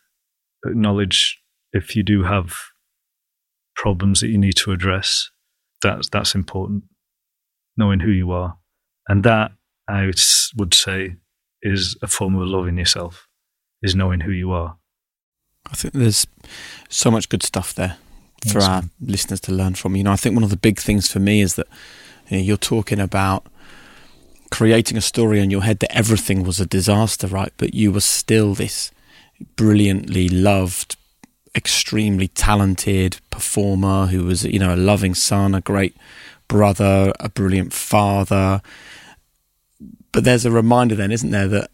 acknowledge 0.65 1.39
if 1.73 1.95
you 1.95 2.03
do 2.03 2.23
have 2.23 2.55
problems 3.75 4.21
that 4.21 4.29
you 4.29 4.37
need 4.37 4.55
to 4.57 4.71
address. 4.71 5.29
That's 5.81 6.09
that's 6.09 6.35
important. 6.35 6.83
Knowing 7.77 8.01
who 8.01 8.11
you 8.11 8.31
are, 8.31 8.57
and 9.07 9.23
that 9.23 9.51
I 9.87 10.11
would 10.57 10.73
say 10.73 11.15
is 11.61 11.95
a 12.01 12.07
form 12.07 12.35
of 12.35 12.47
loving 12.47 12.77
yourself. 12.77 13.27
Is 13.81 13.95
knowing 13.95 14.19
who 14.19 14.31
you 14.31 14.51
are. 14.51 14.78
I 15.71 15.75
think 15.75 15.93
there's 15.93 16.25
so 16.89 17.11
much 17.11 17.29
good 17.29 17.43
stuff 17.43 17.73
there 17.73 17.97
for 18.51 18.61
our 18.61 18.83
listeners 19.01 19.39
to 19.41 19.51
learn 19.51 19.75
from. 19.75 19.95
You 19.95 20.03
know, 20.03 20.11
I 20.11 20.15
think 20.15 20.35
one 20.35 20.43
of 20.43 20.49
the 20.49 20.57
big 20.57 20.79
things 20.79 21.11
for 21.11 21.19
me 21.19 21.41
is 21.41 21.55
that 21.55 21.67
you 22.29 22.37
know, 22.37 22.43
you're 22.43 22.57
talking 22.57 22.99
about 22.99 23.45
creating 24.51 24.97
a 24.97 25.01
story 25.01 25.39
in 25.39 25.51
your 25.51 25.63
head 25.63 25.79
that 25.79 25.95
everything 25.95 26.43
was 26.43 26.59
a 26.59 26.65
disaster, 26.65 27.27
right? 27.27 27.53
But 27.57 27.73
you 27.73 27.91
were 27.91 27.99
still 27.99 28.55
this 28.55 28.91
brilliantly 29.55 30.27
loved, 30.29 30.97
extremely 31.55 32.27
talented 32.29 33.17
performer 33.29 34.07
who 34.07 34.23
was, 34.23 34.45
you 34.45 34.59
know, 34.59 34.73
a 34.73 34.77
loving 34.77 35.15
son, 35.15 35.53
a 35.53 35.61
great 35.61 35.95
brother, 36.47 37.13
a 37.19 37.29
brilliant 37.29 37.73
father. 37.73 38.61
But 40.11 40.23
there's 40.23 40.45
a 40.45 40.51
reminder 40.51 40.95
then, 40.95 41.11
isn't 41.11 41.29
there, 41.29 41.47
that 41.47 41.69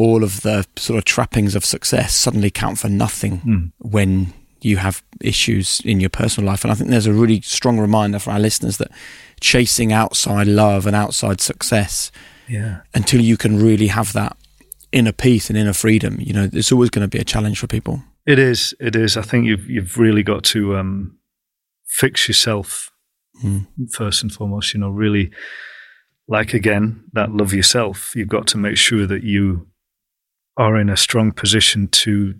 all 0.00 0.24
of 0.24 0.40
the 0.40 0.66
sort 0.76 0.96
of 0.96 1.04
trappings 1.04 1.54
of 1.54 1.62
success 1.62 2.14
suddenly 2.14 2.50
count 2.50 2.78
for 2.78 2.88
nothing 2.88 3.40
mm. 3.40 3.70
when 3.80 4.32
you 4.62 4.78
have 4.78 5.02
issues 5.20 5.82
in 5.84 6.00
your 6.00 6.08
personal 6.08 6.48
life. 6.48 6.64
And 6.64 6.72
I 6.72 6.74
think 6.74 6.88
there's 6.88 7.06
a 7.06 7.12
really 7.12 7.42
strong 7.42 7.78
reminder 7.78 8.18
for 8.18 8.30
our 8.30 8.40
listeners 8.40 8.78
that 8.78 8.90
chasing 9.40 9.92
outside 9.92 10.46
love 10.46 10.86
and 10.86 10.96
outside 10.96 11.42
success 11.42 12.10
yeah. 12.48 12.80
until 12.94 13.20
you 13.20 13.36
can 13.36 13.62
really 13.62 13.88
have 13.88 14.14
that 14.14 14.38
inner 14.90 15.12
peace 15.12 15.50
and 15.50 15.58
inner 15.58 15.74
freedom, 15.74 16.16
you 16.18 16.32
know, 16.32 16.48
it's 16.50 16.72
always 16.72 16.88
going 16.88 17.04
to 17.04 17.08
be 17.08 17.18
a 17.20 17.24
challenge 17.24 17.58
for 17.58 17.66
people. 17.66 18.02
It 18.26 18.38
is. 18.38 18.74
It 18.80 18.96
is. 18.96 19.18
I 19.18 19.22
think 19.22 19.44
you've 19.46 19.68
you've 19.68 19.98
really 19.98 20.22
got 20.22 20.44
to 20.44 20.76
um, 20.76 21.18
fix 21.86 22.26
yourself 22.26 22.90
mm. 23.44 23.66
first 23.92 24.22
and 24.22 24.32
foremost. 24.32 24.72
You 24.72 24.80
know, 24.80 24.90
really, 24.90 25.30
like 26.26 26.54
again, 26.54 27.04
that 27.12 27.32
love 27.32 27.52
yourself. 27.52 28.14
You've 28.16 28.28
got 28.28 28.46
to 28.48 28.58
make 28.58 28.76
sure 28.76 29.06
that 29.06 29.24
you 29.24 29.69
are 30.60 30.78
in 30.78 30.90
a 30.90 30.96
strong 30.96 31.32
position 31.32 31.88
to 31.88 32.34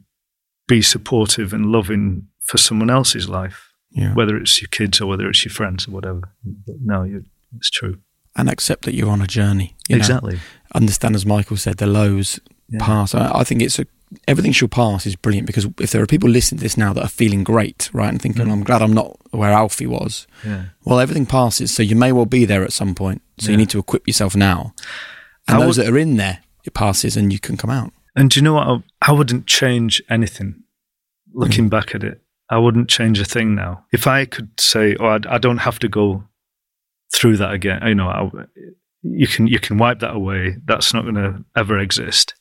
be 0.69 0.83
supportive 0.83 1.55
and 1.55 1.73
loving 1.73 2.29
for 2.39 2.59
someone 2.59 2.91
else's 2.91 3.31
life, 3.31 3.73
yeah. 3.93 4.13
whether 4.13 4.37
it's 4.37 4.61
your 4.61 4.69
kids 4.69 5.01
or 5.01 5.07
whether 5.07 5.27
it's 5.27 5.43
your 5.43 5.53
friends 5.53 5.89
or 5.89 5.93
whatever. 5.93 6.21
But 6.45 6.77
no, 6.85 7.23
it's 7.57 7.71
true. 7.71 8.01
And 8.37 8.51
accept 8.51 8.85
that 8.85 8.95
you're 8.95 9.09
on 9.09 9.23
a 9.23 9.27
journey. 9.27 9.75
exactly. 9.89 10.35
Know? 10.35 10.41
Understand, 10.75 11.17
as 11.17 11.25
Michael 11.25 11.57
said, 11.57 11.79
the 11.79 11.87
lows 11.87 12.39
yeah. 12.69 12.85
pass. 12.85 13.15
I, 13.15 13.41
I, 13.41 13.45
think 13.45 13.63
it's 13.63 13.79
a 13.79 13.87
everything 14.29 14.53
shall 14.53 14.69
pass 14.69 15.07
is 15.07 15.17
brilliant 15.17 15.47
because 15.47 15.67
if 15.79 15.91
there 15.91 16.03
are 16.03 16.07
people 16.07 16.29
listening 16.29 16.59
to 16.59 16.63
this 16.63 16.77
now 16.77 16.93
that 16.93 17.03
are 17.03 17.09
feeling 17.09 17.43
great, 17.43 17.89
right, 17.95 18.11
and 18.11 18.21
thinking, 18.21 18.47
mm. 18.47 18.53
I'm 18.53 18.65
glad 18.65 18.83
I'm 18.83 18.93
not 18.93 19.17
where 19.31 19.51
Alfie 19.51 19.87
was. 19.87 20.27
Yeah. 20.45 20.65
Well, 20.85 21.01
everything 21.01 21.25
passes, 21.25 21.73
so 21.73 21.83
you 21.83 21.97
may 21.97 22.13
well 22.13 22.27
be 22.27 22.45
there 22.45 22.65
at 22.65 22.73
some 22.73 22.95
point. 22.95 23.23
So 23.39 23.47
yeah. 23.47 23.53
you 23.53 23.57
need 23.57 23.71
to 23.71 23.79
equip 23.79 24.07
yourself 24.07 24.37
now. 24.37 24.75
And 25.49 25.57
I 25.57 25.65
those 25.65 25.79
would, 25.79 25.87
that 25.87 25.93
are 25.93 25.99
in 25.99 26.17
there, 26.17 26.41
it 26.65 26.75
passes, 26.75 27.17
and 27.17 27.33
you 27.33 27.41
can 27.41 27.57
come 27.57 27.71
out. 27.71 27.93
And 28.17 28.31
do 28.31 28.41
you 28.41 28.45
know 28.45 28.55
what? 28.55 28.67
I, 28.67 28.83
I 29.11 29.13
wouldn't 29.13 29.47
change 29.47 30.03
anything. 30.09 30.63
Looking 31.33 31.67
mm. 31.67 31.71
back 31.71 31.95
at 31.95 32.03
it, 32.03 32.21
I 32.49 32.59
wouldn't 32.59 32.89
change 32.89 33.21
a 33.21 33.25
thing 33.25 33.55
now. 33.55 33.85
If 33.93 34.07
I 34.07 34.25
could 34.25 34.59
say, 34.59 34.97
"Oh, 34.99 35.07
I, 35.07 35.19
I 35.29 35.39
don't 35.39 35.59
have 35.59 35.79
to 35.81 35.89
go 35.89 36.25
through 37.15 37.37
that 37.37 37.53
again," 37.53 37.81
you 37.87 37.95
know, 37.95 38.09
I, 38.09 38.31
you 39.03 39.29
can 39.29 39.47
you 39.47 39.61
can 39.61 39.79
wipe 39.79 40.01
that 40.01 40.15
away. 40.15 40.57
That's 40.65 40.93
not 40.93 41.03
going 41.03 41.15
to 41.15 41.45
ever 41.57 41.79
exist. 41.79 42.35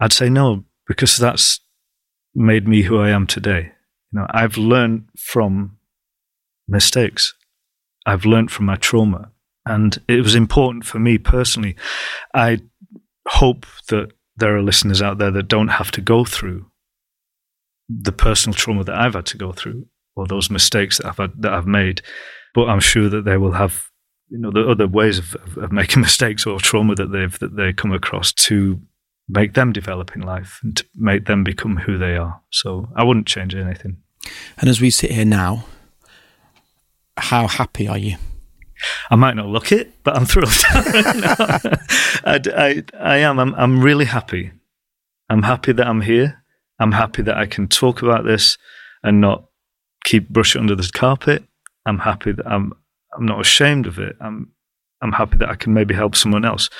I'd 0.00 0.12
say 0.12 0.28
no 0.28 0.64
because 0.86 1.16
that's 1.16 1.60
made 2.34 2.68
me 2.68 2.82
who 2.82 2.98
I 3.00 3.10
am 3.10 3.26
today. 3.26 3.72
You 4.12 4.20
know, 4.20 4.26
I've 4.30 4.56
learned 4.56 5.08
from 5.18 5.78
mistakes. 6.68 7.34
I've 8.06 8.24
learned 8.24 8.50
from 8.50 8.66
my 8.66 8.76
trauma, 8.76 9.32
and 9.66 10.00
it 10.08 10.22
was 10.22 10.34
important 10.34 10.86
for 10.86 10.98
me 10.98 11.18
personally. 11.18 11.76
I 12.32 12.60
hope 13.26 13.66
that 13.88 14.12
there 14.38 14.56
are 14.56 14.62
listeners 14.62 15.02
out 15.02 15.18
there 15.18 15.30
that 15.30 15.48
don't 15.48 15.68
have 15.68 15.90
to 15.92 16.00
go 16.00 16.24
through 16.24 16.70
the 17.88 18.12
personal 18.12 18.54
trauma 18.54 18.84
that 18.84 18.94
I've 18.94 19.14
had 19.14 19.26
to 19.26 19.38
go 19.38 19.52
through 19.52 19.86
or 20.14 20.26
those 20.26 20.50
mistakes 20.50 20.98
that 20.98 21.06
I've 21.06 21.16
had, 21.16 21.42
that 21.42 21.52
I've 21.52 21.66
made. 21.66 22.02
But 22.54 22.68
I'm 22.68 22.80
sure 22.80 23.08
that 23.08 23.24
they 23.24 23.36
will 23.36 23.52
have 23.52 23.84
you 24.28 24.38
know 24.38 24.50
the 24.50 24.68
other 24.68 24.86
ways 24.86 25.18
of, 25.18 25.36
of, 25.56 25.72
making 25.72 26.02
mistakes 26.08 26.46
or 26.46 26.58
trauma 26.60 26.94
that 26.96 27.12
they've 27.12 27.38
that 27.38 27.56
they 27.56 27.72
come 27.72 27.92
across 27.92 28.32
to 28.32 28.80
make 29.28 29.54
them 29.54 29.72
develop 29.72 30.14
in 30.14 30.22
life 30.22 30.60
and 30.62 30.76
to 30.76 30.84
make 30.94 31.26
them 31.26 31.44
become 31.44 31.76
who 31.76 31.98
they 31.98 32.16
are. 32.16 32.40
So 32.50 32.88
I 32.96 33.04
wouldn't 33.04 33.26
change 33.26 33.54
anything. 33.54 33.98
And 34.58 34.68
as 34.68 34.80
we 34.80 34.90
sit 34.90 35.10
here 35.10 35.24
now, 35.24 35.64
how 37.16 37.46
happy 37.46 37.88
are 37.88 37.98
you? 37.98 38.16
I 39.10 39.16
might 39.16 39.36
not 39.36 39.46
look 39.46 39.72
it, 39.72 40.02
but 40.04 40.16
I'm 40.16 40.26
thrilled. 40.26 40.50
I, 42.24 42.40
I, 42.46 42.84
I 42.98 43.16
am. 43.18 43.38
I'm, 43.38 43.54
I'm 43.54 43.82
really 43.82 44.04
happy. 44.04 44.52
I'm 45.28 45.42
happy 45.42 45.72
that 45.72 45.86
I'm 45.86 46.00
here. 46.00 46.42
I'm 46.78 46.92
happy 46.92 47.22
that 47.22 47.36
I 47.36 47.46
can 47.46 47.68
talk 47.68 48.02
about 48.02 48.24
this 48.24 48.56
and 49.02 49.20
not 49.20 49.44
keep 50.04 50.28
brushing 50.28 50.60
under 50.60 50.74
the 50.74 50.90
carpet. 50.92 51.44
I'm 51.86 51.98
happy 51.98 52.32
that 52.32 52.46
I'm 52.46 52.72
I'm 53.16 53.26
not 53.26 53.40
ashamed 53.40 53.86
of 53.86 53.98
it. 53.98 54.16
I'm 54.20 54.52
I'm 55.02 55.12
happy 55.12 55.36
that 55.38 55.48
I 55.48 55.54
can 55.54 55.74
maybe 55.74 55.94
help 55.94 56.14
someone 56.14 56.44
else. 56.44 56.70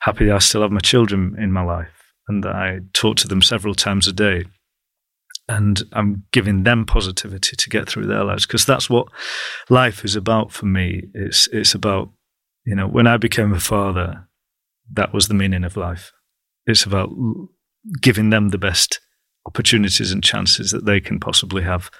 Happy 0.00 0.26
that 0.26 0.34
I 0.34 0.38
still 0.38 0.62
have 0.62 0.70
my 0.70 0.80
children 0.80 1.36
in 1.38 1.52
my 1.52 1.62
life 1.62 2.12
and 2.28 2.42
that 2.44 2.54
I 2.54 2.80
talk 2.92 3.16
to 3.18 3.28
them 3.28 3.42
several 3.42 3.74
times 3.74 4.08
a 4.08 4.12
day 4.12 4.44
and 5.50 5.82
I'm 5.92 6.24
giving 6.30 6.62
them 6.62 6.86
positivity 6.86 7.56
to 7.56 7.68
get 7.68 7.88
through 7.88 8.06
their 8.06 8.22
lives 8.22 8.46
because 8.46 8.64
that's 8.64 8.88
what 8.88 9.08
life 9.68 10.04
is 10.04 10.14
about 10.14 10.52
for 10.52 10.66
me. 10.66 11.08
It's 11.12 11.48
it's 11.48 11.74
about 11.74 12.10
you 12.64 12.76
know 12.76 12.86
when 12.86 13.08
I 13.08 13.16
became 13.16 13.52
a 13.52 13.58
father, 13.58 14.28
that 14.92 15.12
was 15.12 15.26
the 15.26 15.34
meaning 15.34 15.64
of 15.64 15.76
life. 15.76 16.12
It's 16.66 16.84
about 16.84 17.10
giving 18.00 18.30
them 18.30 18.50
the 18.50 18.58
best 18.58 19.00
opportunities 19.44 20.12
and 20.12 20.22
chances 20.22 20.70
that 20.70 20.86
they 20.86 21.00
can 21.00 21.18
possibly 21.18 21.64
have 21.64 21.90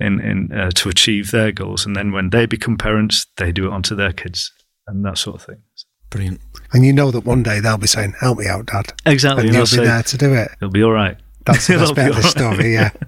in 0.00 0.20
in 0.20 0.52
uh, 0.52 0.72
to 0.72 0.88
achieve 0.88 1.30
their 1.30 1.52
goals, 1.52 1.86
and 1.86 1.94
then 1.94 2.10
when 2.10 2.30
they 2.30 2.46
become 2.46 2.76
parents, 2.76 3.26
they 3.36 3.52
do 3.52 3.68
it 3.68 3.72
onto 3.72 3.94
their 3.94 4.12
kids 4.12 4.52
and 4.88 5.04
that 5.04 5.18
sort 5.18 5.36
of 5.36 5.46
thing. 5.46 5.62
Brilliant. 6.10 6.40
And 6.72 6.84
you 6.84 6.92
know 6.92 7.12
that 7.12 7.24
one 7.24 7.44
day 7.44 7.60
they'll 7.60 7.78
be 7.78 7.86
saying, 7.86 8.14
"Help 8.20 8.38
me 8.38 8.48
out, 8.48 8.66
Dad." 8.66 8.92
Exactly. 9.06 9.46
And 9.46 9.54
you'll 9.54 9.66
be 9.66 9.86
there 9.86 10.02
to 10.02 10.18
do 10.18 10.34
it. 10.34 10.50
It'll 10.60 10.70
be 10.70 10.82
all 10.82 10.92
right. 10.92 11.16
That's 11.46 11.66
the 11.66 11.76
best 11.78 11.94
bit 11.94 12.08
of 12.08 12.16
the 12.16 12.22
story, 12.22 12.74
yeah. 12.74 12.90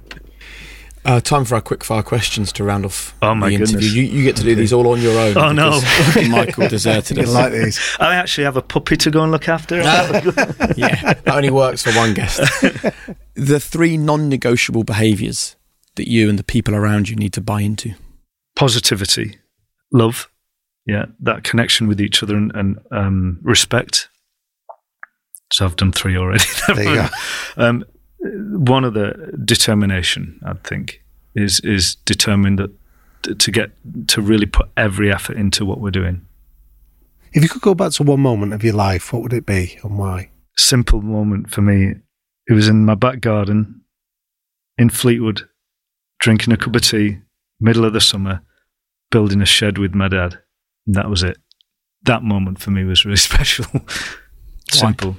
Uh, 1.04 1.20
time 1.20 1.42
for 1.44 1.54
our 1.54 1.60
quick 1.62 1.82
fire 1.84 2.02
questions 2.02 2.52
to 2.52 2.62
round 2.62 2.84
off 2.84 3.16
oh 3.22 3.34
my 3.34 3.48
the 3.48 3.54
interview. 3.54 3.76
Goodness. 3.76 3.94
You, 3.94 4.02
you, 4.02 4.24
get 4.24 4.36
to 4.36 4.42
do 4.42 4.54
these 4.54 4.74
all 4.74 4.88
on 4.88 5.00
your 5.00 5.18
own. 5.18 5.38
Oh 5.38 5.52
no, 5.52 5.80
Michael 6.28 6.68
deserted 6.68 7.18
us. 7.18 7.32
like 7.32 7.52
these. 7.52 7.80
I 7.98 8.16
actually 8.16 8.44
have 8.44 8.58
a 8.58 8.62
puppy 8.62 8.96
to 8.98 9.10
go 9.10 9.22
and 9.22 9.32
look 9.32 9.48
after. 9.48 9.76
yeah, 9.76 11.14
that 11.14 11.28
only 11.28 11.48
works 11.48 11.82
for 11.82 11.92
one 11.92 12.12
guest. 12.12 12.38
the 13.34 13.58
three 13.58 13.96
non-negotiable 13.96 14.84
behaviours 14.84 15.56
that 15.94 16.08
you 16.08 16.28
and 16.28 16.38
the 16.38 16.44
people 16.44 16.74
around 16.74 17.08
you 17.08 17.16
need 17.16 17.32
to 17.34 17.40
buy 17.40 17.62
into: 17.62 17.94
positivity, 18.54 19.38
love, 19.90 20.28
yeah, 20.84 21.06
that 21.20 21.42
connection 21.42 21.88
with 21.88 22.02
each 22.02 22.22
other, 22.22 22.36
and, 22.36 22.52
and 22.54 22.78
um, 22.90 23.38
respect. 23.42 24.10
So 25.54 25.64
I've 25.64 25.76
done 25.76 25.92
three 25.92 26.18
already. 26.18 26.44
there 26.74 26.84
you 26.84 26.94
go. 26.94 27.08
Um, 27.56 27.84
one 28.20 28.84
of 28.84 28.94
the 28.94 29.38
determination, 29.44 30.40
I 30.44 30.54
think, 30.54 31.02
is 31.34 31.60
is 31.60 31.94
determined 31.94 32.58
that 32.58 33.38
to 33.38 33.50
get 33.50 33.70
to 34.08 34.22
really 34.22 34.46
put 34.46 34.68
every 34.76 35.12
effort 35.12 35.36
into 35.36 35.64
what 35.64 35.80
we're 35.80 35.90
doing. 35.90 36.26
If 37.32 37.42
you 37.42 37.48
could 37.48 37.62
go 37.62 37.74
back 37.74 37.92
to 37.92 38.02
one 38.02 38.20
moment 38.20 38.54
of 38.54 38.64
your 38.64 38.74
life, 38.74 39.12
what 39.12 39.22
would 39.22 39.32
it 39.32 39.46
be 39.46 39.78
and 39.82 39.98
why? 39.98 40.30
Simple 40.56 41.02
moment 41.02 41.50
for 41.50 41.60
me. 41.60 41.94
It 42.48 42.52
was 42.54 42.68
in 42.68 42.84
my 42.84 42.94
back 42.94 43.20
garden 43.20 43.82
in 44.78 44.88
Fleetwood, 44.88 45.48
drinking 46.18 46.54
a 46.54 46.56
cup 46.56 46.74
of 46.74 46.82
tea, 46.82 47.18
middle 47.60 47.84
of 47.84 47.92
the 47.92 48.00
summer, 48.00 48.40
building 49.10 49.42
a 49.42 49.46
shed 49.46 49.76
with 49.76 49.94
my 49.94 50.08
dad. 50.08 50.38
And 50.86 50.94
that 50.94 51.10
was 51.10 51.22
it. 51.22 51.36
That 52.04 52.22
moment 52.22 52.60
for 52.60 52.70
me 52.70 52.84
was 52.84 53.04
really 53.04 53.16
special. 53.16 53.66
Simple. 54.72 55.16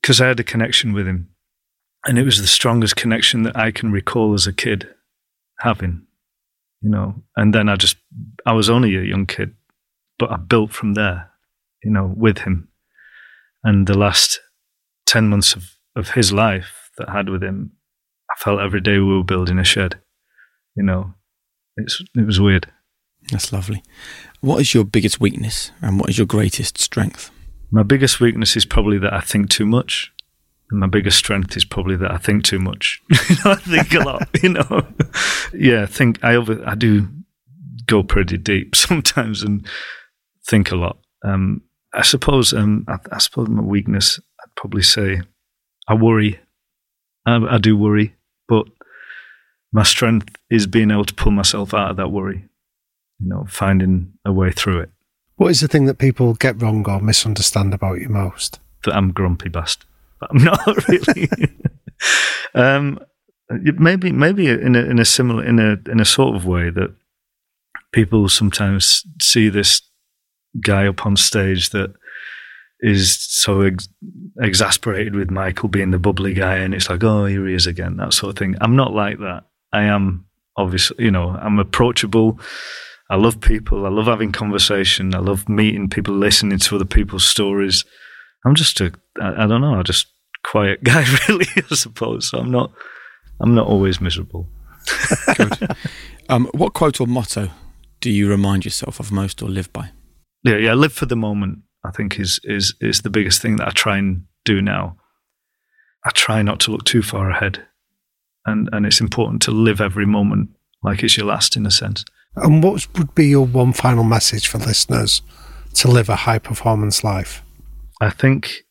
Because 0.00 0.20
I 0.20 0.28
had 0.28 0.38
a 0.38 0.44
connection 0.44 0.92
with 0.92 1.06
him 1.06 1.31
and 2.06 2.18
it 2.18 2.24
was 2.24 2.40
the 2.40 2.46
strongest 2.46 2.96
connection 2.96 3.42
that 3.44 3.56
I 3.56 3.70
can 3.70 3.92
recall 3.92 4.34
as 4.34 4.46
a 4.46 4.52
kid 4.52 4.88
having. 5.60 6.06
you 6.82 6.90
know. 6.90 7.22
And 7.36 7.54
then 7.54 7.68
I 7.68 7.76
just, 7.76 7.96
I 8.44 8.52
was 8.52 8.68
only 8.68 8.96
a 8.96 9.02
young 9.02 9.26
kid, 9.26 9.54
but 10.18 10.30
I 10.30 10.36
built 10.36 10.72
from 10.72 10.94
there, 10.94 11.30
you 11.82 11.90
know, 11.90 12.12
with 12.16 12.38
him. 12.38 12.68
And 13.64 13.86
the 13.86 13.96
last 13.96 14.40
10 15.06 15.28
months 15.28 15.54
of, 15.54 15.76
of 15.96 16.10
his 16.10 16.32
life 16.32 16.90
that 16.98 17.08
I 17.08 17.12
had 17.12 17.28
with 17.28 17.42
him, 17.42 17.72
I 18.30 18.34
felt 18.38 18.60
every 18.60 18.80
day 18.80 18.98
we 18.98 19.16
were 19.16 19.24
building 19.24 19.58
a 19.58 19.64
shed, 19.64 20.00
you 20.74 20.82
know. 20.82 21.14
It's, 21.76 22.02
it 22.16 22.26
was 22.26 22.40
weird. 22.40 22.70
That's 23.30 23.52
lovely. 23.52 23.82
What 24.40 24.60
is 24.60 24.74
your 24.74 24.84
biggest 24.84 25.20
weakness 25.20 25.70
and 25.80 26.00
what 26.00 26.10
is 26.10 26.18
your 26.18 26.26
greatest 26.26 26.78
strength? 26.78 27.30
My 27.70 27.84
biggest 27.84 28.20
weakness 28.20 28.56
is 28.56 28.66
probably 28.66 28.98
that 28.98 29.12
I 29.12 29.20
think 29.20 29.48
too 29.48 29.64
much. 29.64 30.11
And 30.72 30.80
my 30.80 30.86
biggest 30.86 31.18
strength 31.18 31.54
is 31.54 31.66
probably 31.66 31.96
that 31.96 32.10
I 32.10 32.16
think 32.16 32.44
too 32.44 32.58
much. 32.58 33.02
I 33.44 33.56
think 33.56 33.92
a 33.92 34.00
lot, 34.00 34.26
you 34.42 34.48
know. 34.48 34.86
yeah, 35.52 35.82
I 35.82 35.86
think 35.86 36.24
I 36.24 36.34
over 36.34 36.66
I 36.66 36.74
do 36.74 37.08
go 37.86 38.02
pretty 38.02 38.38
deep 38.38 38.74
sometimes 38.86 39.42
and 39.42 39.66
think 40.46 40.72
a 40.72 40.76
lot. 40.76 40.96
Um, 41.22 41.60
I 41.92 42.02
suppose 42.02 42.54
um, 42.54 42.86
I, 42.88 42.96
I, 43.12 43.18
suppose 43.18 43.48
my 43.48 43.62
weakness 43.62 44.18
I'd 44.40 44.54
probably 44.56 44.82
say 44.82 45.20
I 45.86 45.94
worry. 45.94 46.40
I, 47.26 47.36
I 47.36 47.58
do 47.58 47.76
worry, 47.76 48.16
but 48.48 48.66
my 49.72 49.82
strength 49.82 50.34
is 50.48 50.66
being 50.66 50.90
able 50.90 51.04
to 51.04 51.14
pull 51.14 51.32
myself 51.32 51.74
out 51.74 51.90
of 51.90 51.96
that 51.98 52.10
worry. 52.10 52.48
You 53.20 53.28
know, 53.28 53.44
finding 53.46 54.14
a 54.24 54.32
way 54.32 54.52
through 54.52 54.80
it. 54.80 54.90
What 55.36 55.50
is 55.50 55.60
the 55.60 55.68
thing 55.68 55.84
that 55.84 55.98
people 55.98 56.32
get 56.32 56.62
wrong 56.62 56.88
or 56.88 56.98
misunderstand 56.98 57.74
about 57.74 58.00
you 58.00 58.08
most? 58.08 58.58
That 58.84 58.96
I'm 58.96 59.12
grumpy 59.12 59.50
bastard. 59.50 59.86
I'm 60.30 60.44
not 60.44 60.88
really. 60.88 61.28
um, 62.54 63.00
maybe, 63.50 64.12
maybe 64.12 64.48
in 64.48 64.76
a, 64.76 64.80
in 64.80 64.98
a 64.98 65.04
similar, 65.04 65.44
in 65.44 65.58
a 65.58 65.90
in 65.90 66.00
a 66.00 66.04
sort 66.04 66.36
of 66.36 66.46
way 66.46 66.70
that 66.70 66.94
people 67.92 68.28
sometimes 68.28 69.04
see 69.20 69.48
this 69.48 69.82
guy 70.60 70.86
up 70.86 71.06
on 71.06 71.16
stage 71.16 71.70
that 71.70 71.94
is 72.80 73.16
so 73.16 73.62
ex- 73.62 73.88
exasperated 74.40 75.14
with 75.14 75.30
Michael 75.30 75.68
being 75.68 75.92
the 75.92 75.98
bubbly 75.98 76.34
guy, 76.34 76.56
and 76.56 76.74
it's 76.74 76.90
like, 76.90 77.04
oh, 77.04 77.26
here 77.26 77.46
he 77.46 77.54
is 77.54 77.66
again, 77.66 77.96
that 77.96 78.12
sort 78.12 78.30
of 78.30 78.38
thing. 78.38 78.56
I'm 78.60 78.76
not 78.76 78.92
like 78.92 79.18
that. 79.18 79.44
I 79.72 79.84
am 79.84 80.26
obviously, 80.56 81.04
you 81.04 81.10
know, 81.10 81.30
I'm 81.30 81.58
approachable. 81.58 82.40
I 83.08 83.16
love 83.16 83.40
people. 83.40 83.86
I 83.86 83.90
love 83.90 84.06
having 84.06 84.32
conversation. 84.32 85.14
I 85.14 85.18
love 85.18 85.48
meeting 85.48 85.88
people, 85.88 86.14
listening 86.14 86.58
to 86.58 86.76
other 86.76 86.84
people's 86.84 87.24
stories. 87.24 87.84
I'm 88.44 88.54
just 88.54 88.80
a, 88.80 88.92
I, 89.20 89.44
I 89.44 89.46
don't 89.46 89.60
know, 89.60 89.74
I'm 89.74 89.84
just 89.84 90.11
quiet 90.44 90.82
guy, 90.84 91.04
really, 91.28 91.46
I 91.70 91.74
suppose. 91.74 92.30
So 92.30 92.38
I'm 92.38 92.50
not, 92.50 92.72
I'm 93.40 93.54
not 93.54 93.66
always 93.66 94.00
miserable. 94.00 94.46
Good. 95.36 95.76
Um, 96.28 96.48
what 96.52 96.74
quote 96.74 97.00
or 97.00 97.06
motto 97.06 97.50
do 98.00 98.10
you 98.10 98.28
remind 98.28 98.64
yourself 98.64 99.00
of 99.00 99.12
most 99.12 99.42
or 99.42 99.48
live 99.48 99.72
by? 99.72 99.90
Yeah, 100.44 100.56
yeah, 100.56 100.74
live 100.74 100.92
for 100.92 101.06
the 101.06 101.16
moment. 101.16 101.60
I 101.84 101.90
think 101.90 102.18
is 102.18 102.40
is 102.44 102.74
is 102.80 103.02
the 103.02 103.10
biggest 103.10 103.42
thing 103.42 103.56
that 103.56 103.68
I 103.68 103.70
try 103.70 103.98
and 103.98 104.24
do 104.44 104.62
now. 104.62 104.96
I 106.04 106.10
try 106.10 106.42
not 106.42 106.60
to 106.60 106.70
look 106.70 106.84
too 106.84 107.02
far 107.02 107.30
ahead, 107.30 107.64
and 108.46 108.68
and 108.72 108.86
it's 108.86 109.00
important 109.00 109.42
to 109.42 109.50
live 109.50 109.80
every 109.80 110.06
moment 110.06 110.50
like 110.82 111.02
it's 111.02 111.16
your 111.16 111.26
last, 111.26 111.56
in 111.56 111.66
a 111.66 111.70
sense. 111.70 112.04
And 112.36 112.62
what 112.62 112.86
would 112.96 113.14
be 113.14 113.26
your 113.26 113.46
one 113.46 113.72
final 113.72 114.04
message 114.04 114.48
for 114.48 114.58
listeners 114.58 115.22
to 115.74 115.88
live 115.88 116.08
a 116.08 116.16
high 116.16 116.38
performance 116.38 117.04
life? 117.04 117.42
I 118.00 118.10
think 118.10 118.64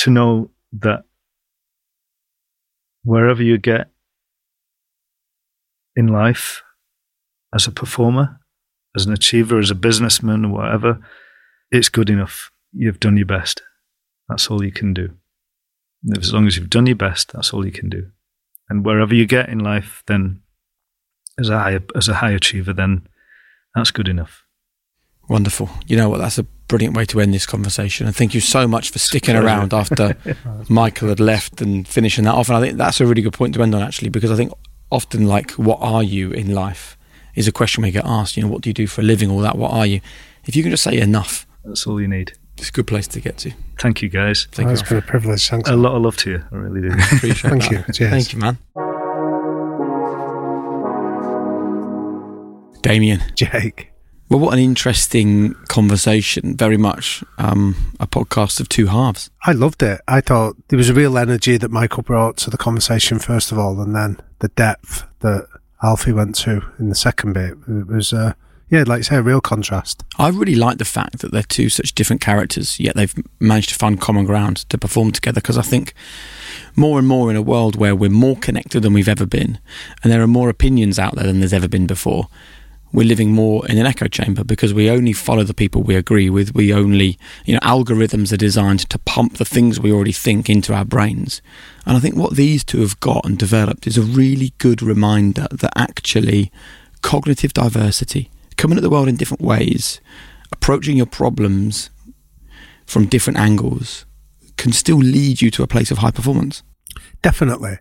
to 0.00 0.10
know 0.10 0.50
that 0.72 1.04
wherever 3.04 3.42
you 3.42 3.58
get 3.58 3.90
in 5.94 6.06
life, 6.06 6.62
as 7.54 7.66
a 7.66 7.72
performer, 7.72 8.40
as 8.96 9.04
an 9.04 9.12
achiever, 9.12 9.58
as 9.58 9.70
a 9.70 9.74
businessman, 9.74 10.52
whatever, 10.52 11.00
it's 11.70 11.90
good 11.90 12.08
enough. 12.08 12.50
You've 12.72 13.00
done 13.00 13.16
your 13.16 13.26
best. 13.26 13.62
That's 14.28 14.50
all 14.50 14.64
you 14.64 14.72
can 14.72 14.94
do. 14.94 15.10
As 16.16 16.32
long 16.32 16.46
as 16.46 16.56
you've 16.56 16.70
done 16.70 16.86
your 16.86 16.96
best, 16.96 17.32
that's 17.32 17.52
all 17.52 17.66
you 17.66 17.72
can 17.72 17.90
do. 17.90 18.10
And 18.70 18.86
wherever 18.86 19.14
you 19.14 19.26
get 19.26 19.50
in 19.50 19.58
life, 19.58 20.02
then 20.06 20.40
as 21.38 21.50
a 21.50 21.58
high 21.58 21.78
as 21.94 22.08
a 22.08 22.14
high 22.14 22.30
achiever, 22.30 22.72
then 22.72 23.06
that's 23.74 23.90
good 23.90 24.08
enough. 24.08 24.44
Wonderful. 25.30 25.70
You 25.86 25.96
know 25.96 26.08
what? 26.08 26.18
That's 26.18 26.38
a 26.38 26.42
brilliant 26.42 26.96
way 26.96 27.04
to 27.04 27.20
end 27.20 27.32
this 27.32 27.46
conversation. 27.46 28.08
And 28.08 28.16
thank 28.16 28.34
you 28.34 28.40
so 28.40 28.66
much 28.66 28.90
for 28.90 28.98
sticking 28.98 29.36
around 29.36 29.72
after 29.72 30.16
Michael 30.68 31.08
had 31.08 31.20
left 31.20 31.60
and 31.60 31.86
finishing 31.86 32.24
that 32.24 32.34
off. 32.34 32.48
And 32.48 32.58
I 32.58 32.60
think 32.60 32.76
that's 32.76 33.00
a 33.00 33.06
really 33.06 33.22
good 33.22 33.32
point 33.32 33.54
to 33.54 33.62
end 33.62 33.72
on, 33.72 33.80
actually, 33.80 34.08
because 34.08 34.32
I 34.32 34.34
think 34.34 34.52
often, 34.90 35.28
like, 35.28 35.52
what 35.52 35.78
are 35.80 36.02
you 36.02 36.32
in 36.32 36.52
life 36.52 36.98
is 37.36 37.46
a 37.46 37.52
question 37.52 37.84
we 37.84 37.92
get 37.92 38.04
asked. 38.04 38.36
You 38.36 38.42
know, 38.42 38.48
what 38.48 38.62
do 38.62 38.70
you 38.70 38.74
do 38.74 38.88
for 38.88 39.02
a 39.02 39.04
living? 39.04 39.30
All 39.30 39.38
that. 39.38 39.56
What 39.56 39.70
are 39.70 39.86
you? 39.86 40.00
If 40.46 40.56
you 40.56 40.64
can 40.64 40.72
just 40.72 40.82
say 40.82 40.98
enough, 40.98 41.46
that's 41.64 41.86
all 41.86 42.00
you 42.00 42.08
need. 42.08 42.32
It's 42.58 42.70
a 42.70 42.72
good 42.72 42.88
place 42.88 43.06
to 43.06 43.20
get 43.20 43.38
to. 43.38 43.52
Thank 43.78 44.02
you, 44.02 44.08
guys. 44.08 44.48
Thank 44.50 44.66
oh, 44.66 44.70
you. 44.70 44.78
It's 44.80 44.88
been 44.88 44.98
a 44.98 45.02
privilege. 45.02 45.48
Thanks. 45.48 45.70
A 45.70 45.76
lot 45.76 45.94
of 45.94 46.02
love 46.02 46.16
to 46.18 46.30
you. 46.30 46.44
I 46.50 46.56
really 46.56 46.88
do. 46.88 46.94
Appreciate 47.12 47.50
Thank 47.50 47.62
that. 47.62 47.70
you. 47.70 47.94
Cheers. 47.94 48.10
Thank 48.10 48.32
you, 48.32 48.40
man. 48.40 48.58
Damian. 52.82 53.22
Jake. 53.36 53.89
Well, 54.30 54.38
what 54.38 54.54
an 54.54 54.60
interesting 54.60 55.54
conversation. 55.66 56.56
Very 56.56 56.76
much 56.76 57.24
um, 57.38 57.92
a 57.98 58.06
podcast 58.06 58.60
of 58.60 58.68
two 58.68 58.86
halves. 58.86 59.28
I 59.44 59.50
loved 59.50 59.82
it. 59.82 60.00
I 60.06 60.20
thought 60.20 60.56
there 60.68 60.76
was 60.76 60.88
a 60.88 60.94
real 60.94 61.18
energy 61.18 61.56
that 61.56 61.72
Michael 61.72 62.04
brought 62.04 62.36
to 62.38 62.50
the 62.50 62.56
conversation, 62.56 63.18
first 63.18 63.50
of 63.50 63.58
all, 63.58 63.80
and 63.80 63.92
then 63.92 64.18
the 64.38 64.46
depth 64.46 65.02
that 65.18 65.48
Alfie 65.82 66.12
went 66.12 66.36
to 66.36 66.62
in 66.78 66.90
the 66.90 66.94
second 66.94 67.32
bit. 67.32 67.56
It 67.68 67.88
was, 67.88 68.12
uh, 68.12 68.34
yeah, 68.68 68.84
like 68.86 68.98
you 68.98 69.02
say, 69.02 69.16
a 69.16 69.22
real 69.22 69.40
contrast. 69.40 70.04
I 70.16 70.28
really 70.28 70.54
like 70.54 70.78
the 70.78 70.84
fact 70.84 71.18
that 71.18 71.32
they're 71.32 71.42
two 71.42 71.68
such 71.68 71.96
different 71.96 72.22
characters, 72.22 72.78
yet 72.78 72.94
they've 72.94 73.14
managed 73.40 73.70
to 73.70 73.74
find 73.74 74.00
common 74.00 74.26
ground 74.26 74.58
to 74.68 74.78
perform 74.78 75.10
together. 75.10 75.40
Because 75.40 75.58
I 75.58 75.62
think 75.62 75.92
more 76.76 77.00
and 77.00 77.08
more 77.08 77.30
in 77.30 77.36
a 77.36 77.42
world 77.42 77.74
where 77.74 77.96
we're 77.96 78.10
more 78.10 78.36
connected 78.36 78.84
than 78.84 78.92
we've 78.92 79.08
ever 79.08 79.26
been, 79.26 79.58
and 80.04 80.12
there 80.12 80.22
are 80.22 80.28
more 80.28 80.50
opinions 80.50 81.00
out 81.00 81.16
there 81.16 81.26
than 81.26 81.40
there's 81.40 81.52
ever 81.52 81.66
been 81.66 81.88
before 81.88 82.28
we're 82.92 83.06
living 83.06 83.32
more 83.32 83.66
in 83.68 83.78
an 83.78 83.86
echo 83.86 84.08
chamber 84.08 84.42
because 84.42 84.74
we 84.74 84.90
only 84.90 85.12
follow 85.12 85.44
the 85.44 85.54
people 85.54 85.82
we 85.82 85.94
agree 85.94 86.28
with. 86.28 86.54
We 86.54 86.72
only, 86.72 87.18
you 87.44 87.54
know, 87.54 87.60
algorithms 87.60 88.32
are 88.32 88.36
designed 88.36 88.88
to 88.90 88.98
pump 88.98 89.36
the 89.36 89.44
things 89.44 89.78
we 89.78 89.92
already 89.92 90.12
think 90.12 90.50
into 90.50 90.74
our 90.74 90.84
brains. 90.84 91.40
And 91.86 91.96
I 91.96 92.00
think 92.00 92.16
what 92.16 92.36
these 92.36 92.64
two 92.64 92.80
have 92.80 92.98
got 93.00 93.24
and 93.24 93.38
developed 93.38 93.86
is 93.86 93.96
a 93.96 94.02
really 94.02 94.52
good 94.58 94.82
reminder 94.82 95.46
that 95.50 95.72
actually 95.76 96.50
cognitive 97.02 97.52
diversity, 97.52 98.30
coming 98.56 98.76
at 98.76 98.82
the 98.82 98.90
world 98.90 99.08
in 99.08 99.16
different 99.16 99.42
ways, 99.42 100.00
approaching 100.52 100.96
your 100.96 101.06
problems 101.06 101.90
from 102.86 103.06
different 103.06 103.38
angles, 103.38 104.04
can 104.56 104.72
still 104.72 104.98
lead 104.98 105.40
you 105.40 105.50
to 105.52 105.62
a 105.62 105.66
place 105.66 105.90
of 105.90 105.98
high 105.98 106.10
performance. 106.10 106.62
Definitely. 107.22 107.78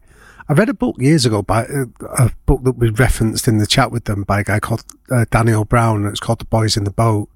I 0.50 0.54
read 0.54 0.68
a 0.68 0.74
book 0.74 0.96
years 0.98 1.28
ago 1.28 1.44
by 1.44 1.66
uh, 1.66 1.86
a 2.18 2.32
book 2.48 2.64
that 2.64 2.72
we 2.72 2.90
referenced 2.90 3.48
in 3.48 3.60
the 3.60 3.68
chat 3.68 3.92
with 3.92 4.06
them 4.06 4.24
by 4.24 4.40
a 4.40 4.44
guy 4.44 4.60
called 4.60 4.84
uh, 5.12 5.26
Daniel 5.30 5.64
Brown. 5.64 6.08
It's 6.08 6.20
called 6.20 6.40
The 6.40 6.46
Boys 6.46 6.76
in 6.76 6.86
the 6.86 6.92
Boat, 6.92 7.30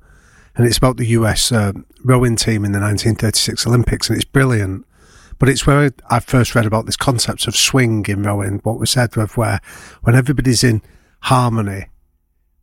and 0.56 0.66
it's 0.66 0.80
about 0.80 0.98
the 0.98 1.06
US 1.10 1.52
uh, 1.52 1.74
rowing 2.04 2.36
team 2.36 2.66
in 2.66 2.72
the 2.72 2.80
1936 2.80 3.68
Olympics, 3.68 4.10
and 4.10 4.16
it's 4.16 4.26
brilliant. 4.26 4.88
But 5.38 5.48
it's 5.48 5.68
where 5.68 5.92
I 6.10 6.22
first 6.22 6.56
read 6.56 6.66
about 6.66 6.88
this 6.88 6.98
concept 6.98 7.46
of 7.46 7.56
swing 7.56 8.04
in 8.08 8.24
rowing. 8.24 8.62
What 8.64 8.80
was 8.80 8.90
said 8.90 9.16
of 9.16 9.38
where 9.38 9.62
when 10.02 10.16
everybody's 10.16 10.64
in 10.64 10.82
harmony, 11.20 11.90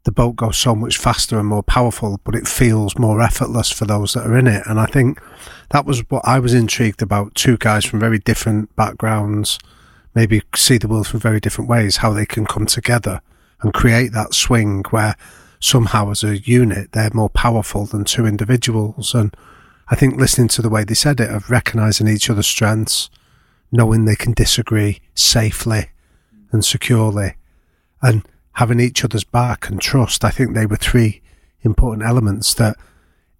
the 0.02 0.10
boat 0.10 0.34
goes 0.34 0.58
so 0.58 0.74
much 0.74 0.98
faster 0.98 1.38
and 1.38 1.46
more 1.46 1.62
powerful, 1.62 2.18
but 2.24 2.34
it 2.34 2.48
feels 2.48 2.98
more 2.98 3.22
effortless 3.22 3.70
for 3.70 3.84
those 3.84 4.14
that 4.14 4.26
are 4.26 4.36
in 4.36 4.48
it. 4.48 4.64
And 4.66 4.80
I 4.80 4.86
think 4.86 5.20
that 5.70 5.86
was 5.86 6.00
what 6.10 6.26
I 6.26 6.40
was 6.40 6.54
intrigued 6.54 7.02
about. 7.02 7.36
Two 7.36 7.56
guys 7.56 7.84
from 7.84 8.00
very 8.00 8.18
different 8.18 8.74
backgrounds 8.74 9.56
maybe 10.14 10.42
see 10.54 10.78
the 10.78 10.88
world 10.88 11.06
from 11.06 11.20
very 11.20 11.40
different 11.40 11.70
ways, 11.70 11.98
how 11.98 12.12
they 12.12 12.26
can 12.26 12.46
come 12.46 12.66
together 12.66 13.20
and 13.62 13.74
create 13.74 14.12
that 14.12 14.34
swing 14.34 14.84
where 14.90 15.16
somehow 15.60 16.10
as 16.10 16.24
a 16.24 16.38
unit 16.38 16.92
they're 16.92 17.10
more 17.12 17.28
powerful 17.28 17.84
than 17.84 18.04
two 18.04 18.26
individuals. 18.26 19.14
And 19.14 19.34
I 19.88 19.94
think 19.94 20.16
listening 20.18 20.48
to 20.48 20.62
the 20.62 20.70
way 20.70 20.84
they 20.84 20.94
said 20.94 21.20
it 21.20 21.30
of 21.30 21.50
recognizing 21.50 22.08
each 22.08 22.30
other's 22.30 22.46
strengths, 22.46 23.10
knowing 23.70 24.04
they 24.04 24.16
can 24.16 24.32
disagree 24.32 25.00
safely 25.14 25.90
and 26.50 26.64
securely, 26.64 27.34
and 28.02 28.26
having 28.54 28.80
each 28.80 29.04
other's 29.04 29.24
back 29.24 29.68
and 29.68 29.80
trust, 29.80 30.24
I 30.24 30.30
think 30.30 30.54
they 30.54 30.66
were 30.66 30.76
three 30.76 31.22
important 31.62 32.08
elements 32.08 32.54
that 32.54 32.76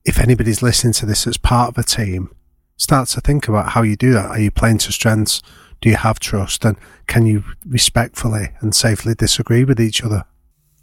if 0.04 0.18
anybody's 0.18 0.62
listening 0.62 0.92
to 0.94 1.06
this 1.06 1.26
as 1.26 1.36
part 1.36 1.70
of 1.70 1.78
a 1.78 1.82
team, 1.82 2.34
start 2.76 3.08
to 3.08 3.20
think 3.20 3.48
about 3.48 3.70
how 3.70 3.82
you 3.82 3.96
do 3.96 4.12
that. 4.12 4.26
Are 4.26 4.40
you 4.40 4.50
playing 4.50 4.78
to 4.78 4.92
strengths? 4.92 5.42
Do 5.80 5.88
you 5.88 5.96
have 5.96 6.20
trust 6.20 6.64
and 6.64 6.76
can 7.06 7.26
you 7.26 7.44
respectfully 7.66 8.50
and 8.60 8.74
safely 8.74 9.14
disagree 9.14 9.64
with 9.64 9.80
each 9.80 10.02
other? 10.02 10.24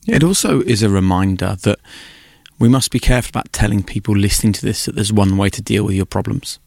It 0.07 0.23
also 0.23 0.61
is 0.61 0.81
a 0.83 0.89
reminder 0.89 1.57
that 1.63 1.79
we 2.59 2.69
must 2.69 2.91
be 2.91 2.99
careful 2.99 3.29
about 3.29 3.53
telling 3.53 3.83
people 3.83 4.15
listening 4.15 4.53
to 4.53 4.65
this 4.65 4.85
that 4.85 4.95
there's 4.95 5.13
one 5.13 5.37
way 5.37 5.49
to 5.49 5.61
deal 5.61 5.83
with 5.83 5.95
your 5.95 6.05
problems. 6.05 6.59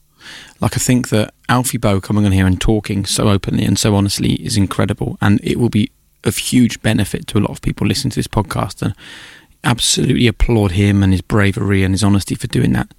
Like, 0.60 0.76
I 0.76 0.78
think 0.78 1.08
that 1.08 1.32
Alfie 1.48 1.78
Boe 1.78 2.00
coming 2.00 2.26
on 2.26 2.32
here 2.32 2.46
and 2.46 2.60
talking 2.60 3.06
so 3.06 3.28
openly 3.28 3.64
and 3.64 3.78
so 3.78 3.94
honestly 3.94 4.34
is 4.34 4.56
incredible, 4.56 5.16
and 5.20 5.40
it 5.42 5.58
will 5.58 5.70
be 5.70 5.90
of 6.24 6.36
huge 6.36 6.82
benefit 6.82 7.26
to 7.28 7.38
a 7.38 7.40
lot 7.40 7.50
of 7.50 7.62
people 7.62 7.86
listening 7.86 8.10
to 8.10 8.16
this 8.16 8.28
podcast, 8.28 8.82
and 8.82 8.94
absolutely 9.64 10.26
applaud 10.26 10.72
him 10.72 11.02
and 11.02 11.12
his 11.12 11.22
bravery 11.22 11.82
and 11.82 11.94
his 11.94 12.04
honesty 12.04 12.34
for 12.34 12.46
doing 12.46 12.72
that. 12.72 12.92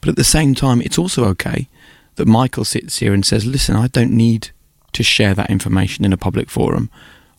But 0.00 0.08
at 0.08 0.16
the 0.16 0.24
same 0.24 0.54
time, 0.54 0.80
it's 0.80 0.98
also 0.98 1.26
okay 1.26 1.68
that 2.16 2.26
Michael 2.26 2.64
sits 2.64 2.98
here 2.98 3.12
and 3.12 3.24
says, 3.24 3.44
"Listen, 3.44 3.76
I 3.76 3.86
don't 3.88 4.12
need 4.12 4.50
to 4.92 5.02
share 5.02 5.34
that 5.34 5.50
information 5.50 6.04
in 6.04 6.12
a 6.12 6.16
public 6.16 6.50
forum. 6.50 6.90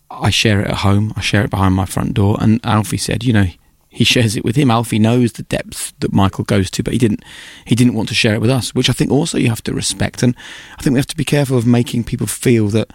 I 0.09 0.29
share 0.29 0.61
it 0.61 0.67
at 0.67 0.77
home. 0.77 1.13
I 1.15 1.21
share 1.21 1.43
it 1.43 1.49
behind 1.49 1.75
my 1.75 1.85
front 1.85 2.13
door." 2.13 2.37
And 2.39 2.59
Alfie 2.63 2.97
said, 2.97 3.23
"You 3.23 3.33
know." 3.33 3.47
He 3.95 4.03
shares 4.03 4.35
it 4.35 4.43
with 4.43 4.55
him. 4.55 4.71
Alfie 4.71 4.97
knows 4.97 5.33
the 5.33 5.43
depth 5.43 5.93
that 5.99 6.11
Michael 6.11 6.45
goes 6.45 6.71
to, 6.71 6.81
but 6.81 6.93
he 6.93 6.99
didn't. 6.99 7.23
He 7.65 7.75
didn't 7.75 7.93
want 7.93 8.09
to 8.09 8.15
share 8.15 8.33
it 8.33 8.41
with 8.41 8.49
us, 8.49 8.73
which 8.73 8.89
I 8.89 8.93
think 8.93 9.11
also 9.11 9.37
you 9.37 9.49
have 9.49 9.61
to 9.65 9.71
respect. 9.71 10.23
And 10.23 10.35
I 10.79 10.81
think 10.81 10.95
we 10.95 10.99
have 10.99 11.05
to 11.05 11.15
be 11.15 11.23
careful 11.23 11.59
of 11.59 11.67
making 11.67 12.05
people 12.05 12.25
feel 12.25 12.69
that 12.69 12.91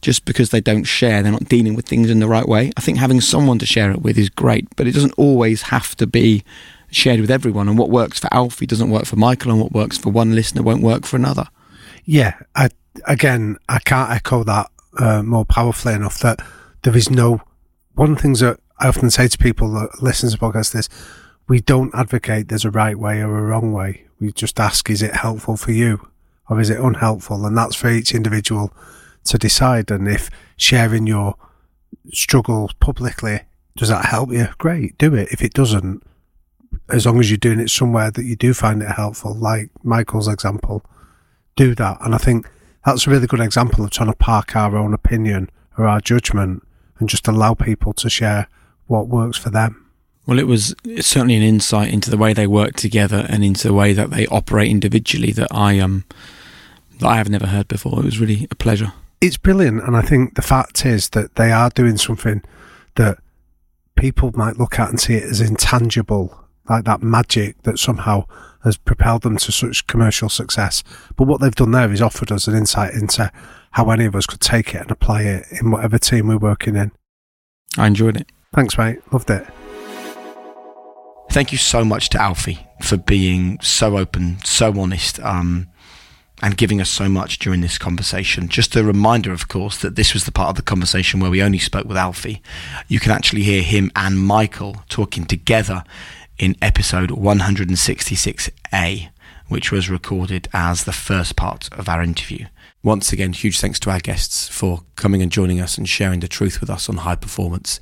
just 0.00 0.24
because 0.24 0.50
they 0.50 0.60
don't 0.60 0.82
share, 0.82 1.22
they're 1.22 1.30
not 1.30 1.48
dealing 1.48 1.74
with 1.74 1.86
things 1.86 2.10
in 2.10 2.18
the 2.18 2.26
right 2.26 2.48
way. 2.48 2.72
I 2.76 2.80
think 2.80 2.98
having 2.98 3.20
someone 3.20 3.60
to 3.60 3.66
share 3.66 3.92
it 3.92 4.02
with 4.02 4.18
is 4.18 4.28
great, 4.28 4.66
but 4.74 4.88
it 4.88 4.94
doesn't 4.94 5.14
always 5.16 5.62
have 5.62 5.94
to 5.98 6.08
be 6.08 6.42
shared 6.90 7.20
with 7.20 7.30
everyone. 7.30 7.68
And 7.68 7.78
what 7.78 7.90
works 7.90 8.18
for 8.18 8.28
Alfie 8.34 8.66
doesn't 8.66 8.90
work 8.90 9.06
for 9.06 9.14
Michael, 9.14 9.52
and 9.52 9.60
what 9.60 9.70
works 9.70 9.96
for 9.96 10.10
one 10.10 10.34
listener 10.34 10.62
won't 10.62 10.82
work 10.82 11.06
for 11.06 11.14
another. 11.14 11.46
Yeah, 12.04 12.34
I, 12.56 12.70
again, 13.06 13.58
I 13.68 13.78
can't 13.78 14.10
echo 14.10 14.44
that 14.44 14.70
uh, 14.98 15.22
more 15.22 15.44
powerfully 15.44 15.94
enough 15.94 16.18
that 16.20 16.40
there 16.82 16.96
is 16.96 17.10
no. 17.10 17.40
One 17.94 18.16
things 18.16 18.40
that 18.40 18.58
I 18.78 18.88
often 18.88 19.10
say 19.10 19.28
to 19.28 19.38
people 19.38 19.72
that 19.74 20.02
listen 20.02 20.30
to 20.30 20.38
podcasts 20.38 20.74
is 20.74 20.88
we 21.48 21.60
don't 21.60 21.94
advocate 21.94 22.48
there's 22.48 22.64
a 22.64 22.70
right 22.70 22.98
way 22.98 23.20
or 23.20 23.38
a 23.38 23.42
wrong 23.42 23.72
way. 23.72 24.06
We 24.20 24.32
just 24.32 24.58
ask, 24.58 24.88
is 24.90 25.02
it 25.02 25.14
helpful 25.14 25.56
for 25.56 25.72
you 25.72 26.08
or 26.48 26.60
is 26.60 26.70
it 26.70 26.80
unhelpful? 26.80 27.44
And 27.44 27.56
that's 27.56 27.76
for 27.76 27.90
each 27.90 28.14
individual 28.14 28.72
to 29.24 29.38
decide. 29.38 29.90
And 29.90 30.08
if 30.08 30.30
sharing 30.56 31.06
your 31.06 31.34
struggle 32.12 32.70
publicly, 32.80 33.40
does 33.76 33.88
that 33.88 34.06
help 34.06 34.32
you? 34.32 34.48
Great, 34.58 34.98
do 34.98 35.14
it. 35.14 35.28
If 35.32 35.42
it 35.42 35.52
doesn't, 35.52 36.02
as 36.88 37.06
long 37.06 37.20
as 37.20 37.30
you're 37.30 37.38
doing 37.38 37.60
it 37.60 37.70
somewhere 37.70 38.10
that 38.10 38.24
you 38.24 38.36
do 38.36 38.54
find 38.54 38.82
it 38.82 38.90
helpful, 38.90 39.34
like 39.34 39.70
Michael's 39.82 40.28
example, 40.28 40.84
do 41.56 41.74
that. 41.74 41.98
And 42.00 42.14
I 42.14 42.18
think 42.18 42.48
that's 42.84 43.06
a 43.06 43.10
really 43.10 43.26
good 43.26 43.40
example 43.40 43.84
of 43.84 43.90
trying 43.90 44.10
to 44.10 44.16
park 44.16 44.56
our 44.56 44.76
own 44.76 44.94
opinion 44.94 45.50
or 45.78 45.86
our 45.86 46.00
judgment 46.00 46.66
and 46.98 47.08
just 47.08 47.28
allow 47.28 47.54
people 47.54 47.92
to 47.94 48.10
share 48.10 48.48
what 48.86 49.08
works 49.08 49.38
for 49.38 49.50
them. 49.50 49.90
Well, 50.26 50.38
it 50.38 50.46
was 50.46 50.74
certainly 51.00 51.34
an 51.34 51.42
insight 51.42 51.92
into 51.92 52.10
the 52.10 52.16
way 52.16 52.32
they 52.32 52.46
work 52.46 52.74
together 52.74 53.26
and 53.28 53.44
into 53.44 53.66
the 53.66 53.74
way 53.74 53.92
that 53.92 54.10
they 54.10 54.26
operate 54.28 54.70
individually 54.70 55.32
that 55.32 55.48
I 55.50 55.78
um 55.78 56.04
that 57.00 57.08
I 57.08 57.16
have 57.16 57.28
never 57.28 57.46
heard 57.46 57.66
before. 57.66 57.98
It 57.98 58.04
was 58.04 58.20
really 58.20 58.46
a 58.50 58.54
pleasure 58.54 58.92
it's 59.22 59.36
brilliant. 59.36 59.84
And 59.84 59.96
I 59.96 60.02
think 60.02 60.34
the 60.34 60.42
fact 60.42 60.84
is 60.84 61.10
that 61.10 61.36
they 61.36 61.52
are 61.52 61.70
doing 61.70 61.96
something 61.96 62.42
that 62.96 63.18
people 63.94 64.32
might 64.34 64.58
look 64.58 64.78
at 64.78 64.90
and 64.90 65.00
see 65.00 65.14
it 65.14 65.22
as 65.22 65.40
intangible, 65.40 66.44
like 66.68 66.84
that 66.84 67.02
magic 67.02 67.62
that 67.62 67.78
somehow 67.78 68.24
has 68.64 68.76
propelled 68.76 69.22
them 69.22 69.36
to 69.36 69.52
such 69.52 69.86
commercial 69.86 70.28
success. 70.28 70.82
But 71.16 71.26
what 71.26 71.40
they've 71.40 71.54
done 71.54 71.72
there 71.72 71.92
is 71.92 72.02
offered 72.02 72.30
us 72.30 72.46
an 72.46 72.56
insight 72.56 72.94
into 72.94 73.30
how 73.72 73.90
any 73.90 74.04
of 74.04 74.14
us 74.14 74.26
could 74.26 74.40
take 74.40 74.74
it 74.74 74.82
and 74.82 74.90
apply 74.90 75.22
it 75.22 75.46
in 75.60 75.70
whatever 75.70 75.98
team 75.98 76.28
we're 76.28 76.38
working 76.38 76.76
in. 76.76 76.92
I 77.76 77.86
enjoyed 77.86 78.16
it. 78.16 78.30
Thanks, 78.54 78.76
mate. 78.76 78.98
Loved 79.12 79.30
it. 79.30 79.46
Thank 81.30 81.52
you 81.52 81.58
so 81.58 81.84
much 81.84 82.10
to 82.10 82.20
Alfie 82.20 82.66
for 82.82 82.98
being 82.98 83.58
so 83.62 83.96
open, 83.96 84.38
so 84.44 84.78
honest. 84.78 85.18
Um, 85.20 85.68
and 86.42 86.56
giving 86.56 86.80
us 86.80 86.90
so 86.90 87.08
much 87.08 87.38
during 87.38 87.60
this 87.60 87.78
conversation. 87.78 88.48
Just 88.48 88.74
a 88.74 88.82
reminder, 88.82 89.32
of 89.32 89.46
course, 89.46 89.78
that 89.78 89.94
this 89.94 90.12
was 90.12 90.24
the 90.24 90.32
part 90.32 90.50
of 90.50 90.56
the 90.56 90.62
conversation 90.62 91.20
where 91.20 91.30
we 91.30 91.40
only 91.40 91.58
spoke 91.58 91.86
with 91.86 91.96
Alfie. 91.96 92.42
You 92.88 92.98
can 92.98 93.12
actually 93.12 93.44
hear 93.44 93.62
him 93.62 93.92
and 93.94 94.18
Michael 94.18 94.82
talking 94.88 95.24
together 95.24 95.84
in 96.42 96.56
episode 96.60 97.10
166A, 97.10 99.08
which 99.46 99.70
was 99.70 99.88
recorded 99.88 100.48
as 100.52 100.82
the 100.82 100.92
first 100.92 101.36
part 101.36 101.72
of 101.72 101.88
our 101.88 102.02
interview. 102.02 102.46
Once 102.82 103.12
again, 103.12 103.32
huge 103.32 103.60
thanks 103.60 103.78
to 103.78 103.88
our 103.88 104.00
guests 104.00 104.48
for 104.48 104.82
coming 104.96 105.22
and 105.22 105.30
joining 105.30 105.60
us 105.60 105.78
and 105.78 105.88
sharing 105.88 106.18
the 106.18 106.26
truth 106.26 106.60
with 106.60 106.68
us 106.68 106.88
on 106.88 106.96
high 106.96 107.14
performance. 107.14 107.78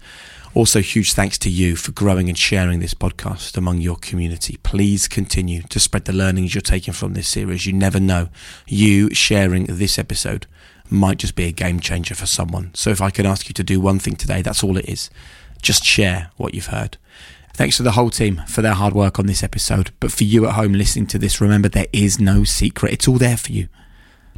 Also, 0.52 0.82
huge 0.82 1.14
thanks 1.14 1.38
to 1.38 1.48
you 1.48 1.74
for 1.74 1.92
growing 1.92 2.28
and 2.28 2.36
sharing 2.36 2.80
this 2.80 2.92
podcast 2.92 3.56
among 3.56 3.80
your 3.80 3.96
community. 3.96 4.58
Please 4.62 5.08
continue 5.08 5.62
to 5.62 5.80
spread 5.80 6.04
the 6.04 6.12
learnings 6.12 6.54
you're 6.54 6.60
taking 6.60 6.92
from 6.92 7.14
this 7.14 7.28
series. 7.28 7.64
You 7.64 7.72
never 7.72 7.98
know. 7.98 8.28
You 8.66 9.14
sharing 9.14 9.64
this 9.64 9.98
episode 9.98 10.46
might 10.90 11.16
just 11.16 11.34
be 11.34 11.44
a 11.44 11.52
game 11.52 11.80
changer 11.80 12.14
for 12.14 12.26
someone. 12.26 12.72
So, 12.74 12.90
if 12.90 13.00
I 13.00 13.08
can 13.08 13.24
ask 13.24 13.48
you 13.48 13.54
to 13.54 13.64
do 13.64 13.80
one 13.80 14.00
thing 14.00 14.16
today, 14.16 14.42
that's 14.42 14.62
all 14.62 14.76
it 14.76 14.86
is. 14.86 15.08
Just 15.62 15.82
share 15.82 16.30
what 16.36 16.52
you've 16.52 16.66
heard. 16.66 16.98
Thanks 17.54 17.76
to 17.76 17.82
the 17.82 17.92
whole 17.92 18.10
team 18.10 18.42
for 18.46 18.62
their 18.62 18.74
hard 18.74 18.94
work 18.94 19.18
on 19.18 19.26
this 19.26 19.42
episode. 19.42 19.90
But 20.00 20.12
for 20.12 20.24
you 20.24 20.46
at 20.46 20.54
home 20.54 20.72
listening 20.72 21.06
to 21.08 21.18
this, 21.18 21.40
remember 21.40 21.68
there 21.68 21.86
is 21.92 22.18
no 22.18 22.44
secret. 22.44 22.92
It's 22.92 23.08
all 23.08 23.18
there 23.18 23.36
for 23.36 23.52
you. 23.52 23.68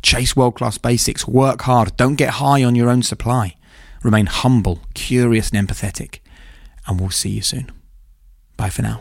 Chase 0.03 0.35
world 0.35 0.57
class 0.57 0.79
basics, 0.79 1.29
work 1.29 1.63
hard, 1.63 1.97
don't 1.97 2.17
get 2.17 2.31
high 2.31 2.65
on 2.65 2.75
your 2.75 2.91
own 2.91 3.03
supply. 3.03 3.57
Remain 4.03 4.27
humble, 4.27 4.81
curious, 4.95 5.51
and 5.51 5.69
empathetic. 5.69 6.19
And 6.87 6.99
we'll 7.01 7.11
see 7.11 7.31
you 7.31 7.43
soon. 7.43 7.71
Bye 8.57 8.71
for 8.71 8.83
now. 8.83 9.01